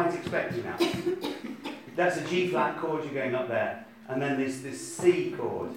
quite 0.05 0.19
expecting 0.19 0.65
now. 0.65 0.77
That's 1.97 2.17
a 2.17 2.25
G 2.25 2.49
flat 2.49 2.79
chord, 2.79 3.05
you're 3.05 3.15
going 3.15 3.35
up 3.35 3.49
there. 3.49 3.85
And 4.09 4.21
then 4.21 4.39
there's 4.39 4.61
this 4.61 4.97
C 4.97 5.31
chord. 5.31 5.71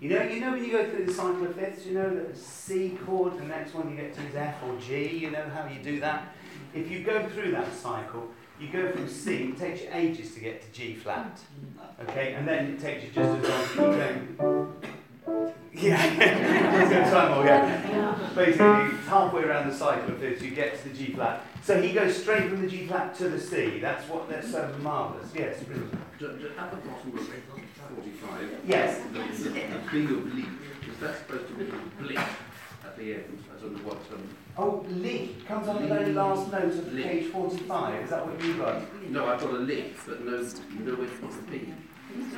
You 0.00 0.10
know, 0.10 0.22
you 0.22 0.40
know 0.40 0.52
when 0.52 0.64
you 0.64 0.72
go 0.72 0.88
through 0.88 1.06
the 1.06 1.14
cycle 1.14 1.46
of 1.46 1.54
fifths, 1.54 1.86
you 1.86 1.94
know 1.94 2.14
that 2.14 2.34
the 2.34 2.40
C 2.40 2.98
chord, 3.06 3.38
the 3.38 3.44
next 3.44 3.74
one 3.74 3.90
you 3.90 3.96
get 3.96 4.14
to 4.14 4.20
is 4.22 4.34
F 4.34 4.56
or 4.66 4.76
G, 4.78 5.18
you 5.18 5.30
know 5.30 5.48
how 5.54 5.66
you 5.68 5.82
do 5.82 6.00
that? 6.00 6.34
If 6.74 6.90
you 6.90 7.02
go 7.02 7.26
through 7.28 7.52
that 7.52 7.72
cycle, 7.72 8.28
you 8.60 8.68
go 8.68 8.90
from 8.90 9.08
C, 9.08 9.48
it 9.48 9.58
takes 9.58 9.82
you 9.82 9.88
ages 9.92 10.34
to 10.34 10.40
get 10.40 10.62
to 10.62 10.72
G 10.72 10.94
flat. 10.94 11.40
Mm. 11.60 12.08
Okay, 12.08 12.34
and 12.34 12.46
then 12.46 12.66
it 12.72 12.80
takes 12.80 13.04
you 13.04 13.10
just 13.10 13.44
as 13.44 13.78
long 13.78 13.92
to 13.92 14.18
keep 14.20 14.38
going. 14.38 14.92
Yeah, 15.26 16.04
it's 16.82 16.90
going 16.90 17.04
to 17.04 17.10
time 17.10 17.34
more, 17.34 17.44
yeah. 17.44 18.30
Basically, 18.34 18.96
it's 18.98 19.08
halfway 19.08 19.42
around 19.42 19.68
the 19.70 19.74
cycle 19.76 20.10
of 20.12 20.18
fifths, 20.18 20.42
you 20.42 20.50
get 20.50 20.80
to 20.82 20.88
the 20.88 20.94
G 20.94 21.12
flat. 21.12 21.46
So 21.62 21.80
he 21.80 21.92
goes 21.92 22.16
straight 22.20 22.48
from 22.50 22.62
the 22.62 22.68
G 22.68 22.86
flat 22.86 23.14
to 23.16 23.28
the 23.28 23.40
C. 23.40 23.78
That's 23.78 24.08
what 24.08 24.28
that's 24.28 24.50
so 24.50 24.74
marvellous. 24.80 25.28
Yes, 25.34 25.62
brilliant. 25.62 25.92
At 25.94 26.70
the 26.70 26.76
bottom 26.76 27.18
of 27.18 27.26
45, 27.26 28.60
Yes. 28.66 29.00
there's 29.12 29.46
a 29.46 29.50
a 29.50 29.90
B 29.90 30.04
of 30.04 30.34
leap. 30.34 30.46
Is 30.90 30.98
that 31.00 31.18
supposed 31.18 31.48
to 31.48 31.54
be 31.54 31.64
blip 32.00 32.18
at 32.18 32.96
the 32.96 33.14
end? 33.14 33.44
I 33.56 33.60
don't 33.60 33.72
know 33.72 33.88
what, 33.88 33.98
um, 34.12 34.28
Oh, 34.58 34.84
leak 34.88 35.46
comes 35.48 35.66
on 35.68 35.82
the 35.82 35.88
very 35.88 36.12
last 36.12 36.52
note 36.52 36.64
of 36.64 36.92
Lick. 36.92 37.04
page 37.04 37.26
45. 37.32 38.04
Is 38.04 38.10
that 38.10 38.26
what 38.26 38.44
you 38.44 38.54
got? 38.54 39.10
no, 39.10 39.26
I've 39.26 39.40
got 39.40 39.50
a 39.50 39.58
lip, 39.58 39.96
but 40.06 40.24
no, 40.24 40.32
no 40.32 41.06
for 41.06 41.26
the 41.26 41.42
B. 41.50 41.72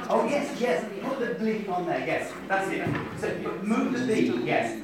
Oh, 0.08 0.26
yes, 0.28 0.60
yes. 0.60 0.84
Put 1.02 1.18
the 1.20 1.26
bleep 1.44 1.68
on 1.68 1.86
there. 1.86 2.00
Yes, 2.06 2.32
that's 2.48 2.70
it. 2.70 2.86
So 3.18 3.28
move 3.62 3.92
the 3.92 4.06
B. 4.06 4.32
Yes. 4.44 4.80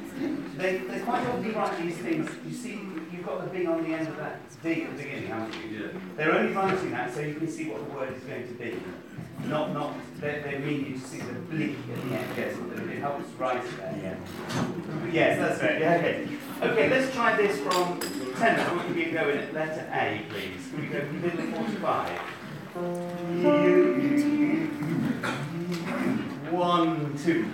They, 0.57 0.79
they 0.79 1.01
quite 1.01 1.27
often 1.27 1.53
write 1.55 1.79
these 1.83 1.97
things. 1.99 2.31
You 2.47 2.55
see, 2.55 2.81
you've 3.13 3.25
got 3.25 3.45
the 3.45 3.51
B 3.59 3.67
on 3.67 3.83
the 3.83 3.95
end 3.95 4.09
of 4.09 4.17
that 4.19 4.41
D 4.63 4.83
at 4.83 4.91
the 4.91 4.97
beginning, 5.03 5.29
haven't 5.29 5.55
you? 5.71 5.79
Yeah. 5.79 5.87
They're 6.17 6.35
only 6.35 6.53
writing 6.53 6.91
that 6.91 7.15
so 7.15 7.21
you 7.21 7.35
can 7.35 7.49
see 7.49 7.71
what 7.71 7.87
the 7.87 7.93
word 7.95 8.13
is 8.15 8.23
going 8.25 8.47
to 8.47 8.55
be. 8.55 8.79
Not, 9.47 9.73
not, 9.73 9.95
they, 10.21 10.43
they 10.45 10.59
mean 10.59 10.85
you 10.85 10.93
to 10.99 11.01
see 11.01 11.19
the 11.19 11.33
bleak 11.33 11.77
at 11.91 11.97
the 11.97 12.03
end, 12.15 12.37
yes, 12.37 12.55
it 12.91 12.99
helps 12.99 13.27
write 13.39 13.65
it 13.65 13.77
there, 13.79 13.97
yeah. 14.03 14.17
Yes, 15.11 15.39
that's 15.39 15.63
right, 15.63 15.81
yeah, 15.81 15.97
okay. 15.97 16.29
Okay, 16.61 16.91
let's 16.91 17.11
try 17.15 17.35
this 17.37 17.59
from 17.61 17.99
tenor. 18.37 18.83
We 18.95 19.05
can 19.05 19.15
go 19.15 19.31
in 19.31 19.39
at 19.39 19.55
letter 19.55 19.89
A, 19.95 20.27
please. 20.29 20.69
Can 20.71 20.81
we 20.83 20.89
go 20.89 21.01
from 21.01 21.23
middle 21.23 21.41
of 21.41 21.49
45? 21.57 22.21
One, 26.51 27.17
two. 27.23 27.47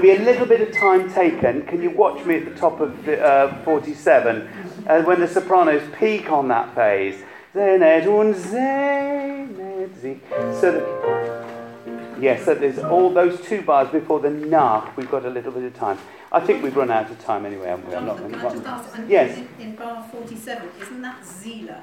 There'll 0.00 0.16
be 0.16 0.22
a 0.22 0.24
little 0.24 0.46
bit 0.46 0.60
of 0.60 0.72
time 0.74 1.10
taken. 1.12 1.62
Can 1.62 1.82
you 1.82 1.90
watch 1.90 2.24
me 2.24 2.36
at 2.36 2.44
the 2.44 2.54
top 2.54 2.80
of 2.80 3.04
the, 3.04 3.22
uh, 3.22 3.62
47? 3.64 4.48
Uh, 4.86 5.02
when 5.02 5.20
the 5.20 5.28
sopranos 5.28 5.82
peak 5.98 6.30
on 6.30 6.48
that 6.48 6.74
phase. 6.74 7.16
Zenet 7.54 8.06
und 8.06 8.34
Zenet. 8.34 10.20
So 10.60 10.72
that, 10.72 12.20
yes, 12.20 12.44
so 12.44 12.54
there's 12.54 12.78
all 12.78 13.10
those 13.10 13.40
two 13.40 13.62
bars 13.62 13.88
before 13.88 14.20
the 14.20 14.30
nach. 14.30 14.94
We've 14.96 15.10
got 15.10 15.24
a 15.24 15.30
little 15.30 15.52
bit 15.52 15.64
of 15.64 15.74
time. 15.74 15.98
I 16.30 16.40
think 16.40 16.62
we've 16.62 16.76
run 16.76 16.90
out 16.90 17.10
of 17.10 17.18
time 17.24 17.46
anyway, 17.46 17.68
haven't 17.68 17.88
we? 17.88 17.94
I'm 17.94 18.04
not 18.06 18.18
Jonathan, 18.18 18.38
going 18.40 18.40
can 18.40 18.50
I 18.50 18.52
just 18.52 18.64
to. 18.64 18.70
ask, 18.70 18.98
and 18.98 19.08
Yes. 19.10 19.38
in, 19.38 19.48
in 19.60 19.74
bar 19.76 20.06
47, 20.12 20.68
isn't 20.82 21.02
that 21.02 21.22
Zila? 21.22 21.80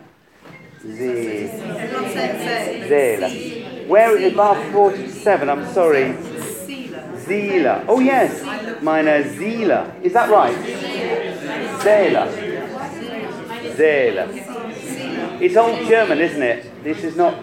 Ze- 0.86 1.50
Everyone 1.50 2.10
saying 2.12 2.90
Zela. 2.90 3.30
Zela. 3.30 3.88
Where 3.88 4.18
is 4.18 4.34
bar 4.34 4.56
47? 4.72 5.50
I'm 5.50 5.66
sorry. 5.74 6.14
Zila. 7.26 7.86
Oh, 7.88 8.00
yes. 8.00 8.42
Meine 8.82 9.24
Zila. 9.24 10.02
Is 10.04 10.14
that 10.14 10.30
right? 10.30 10.56
Zela. 11.80 12.28
Zela. 13.76 15.42
It's 15.42 15.56
old 15.56 15.88
German, 15.88 16.20
isn't 16.20 16.44
it? 16.44 16.84
This 16.84 17.04
is 17.04 17.16
not. 17.16 17.36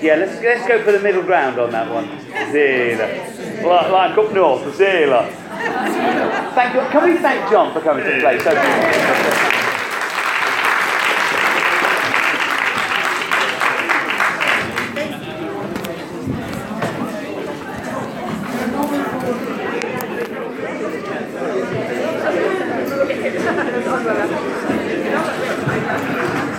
Yeah, 0.00 0.16
let's, 0.16 0.42
let's 0.42 0.66
go 0.66 0.82
for 0.82 0.92
the 0.92 1.00
middle 1.00 1.22
ground 1.22 1.58
on 1.58 1.70
that 1.70 1.88
one. 1.88 2.08
Zela. 2.52 3.64
Like, 3.64 3.90
like 3.90 4.18
up 4.18 4.32
north, 4.32 4.62
Zela. 4.76 5.30
Thank 6.54 6.74
you. 6.74 6.80
Can 6.90 7.04
we 7.04 7.16
thank 7.18 7.50
John 7.50 7.72
for 7.72 7.80
coming 7.80 8.04
to 8.04 8.20
play? 8.20 8.38
So 8.40 9.61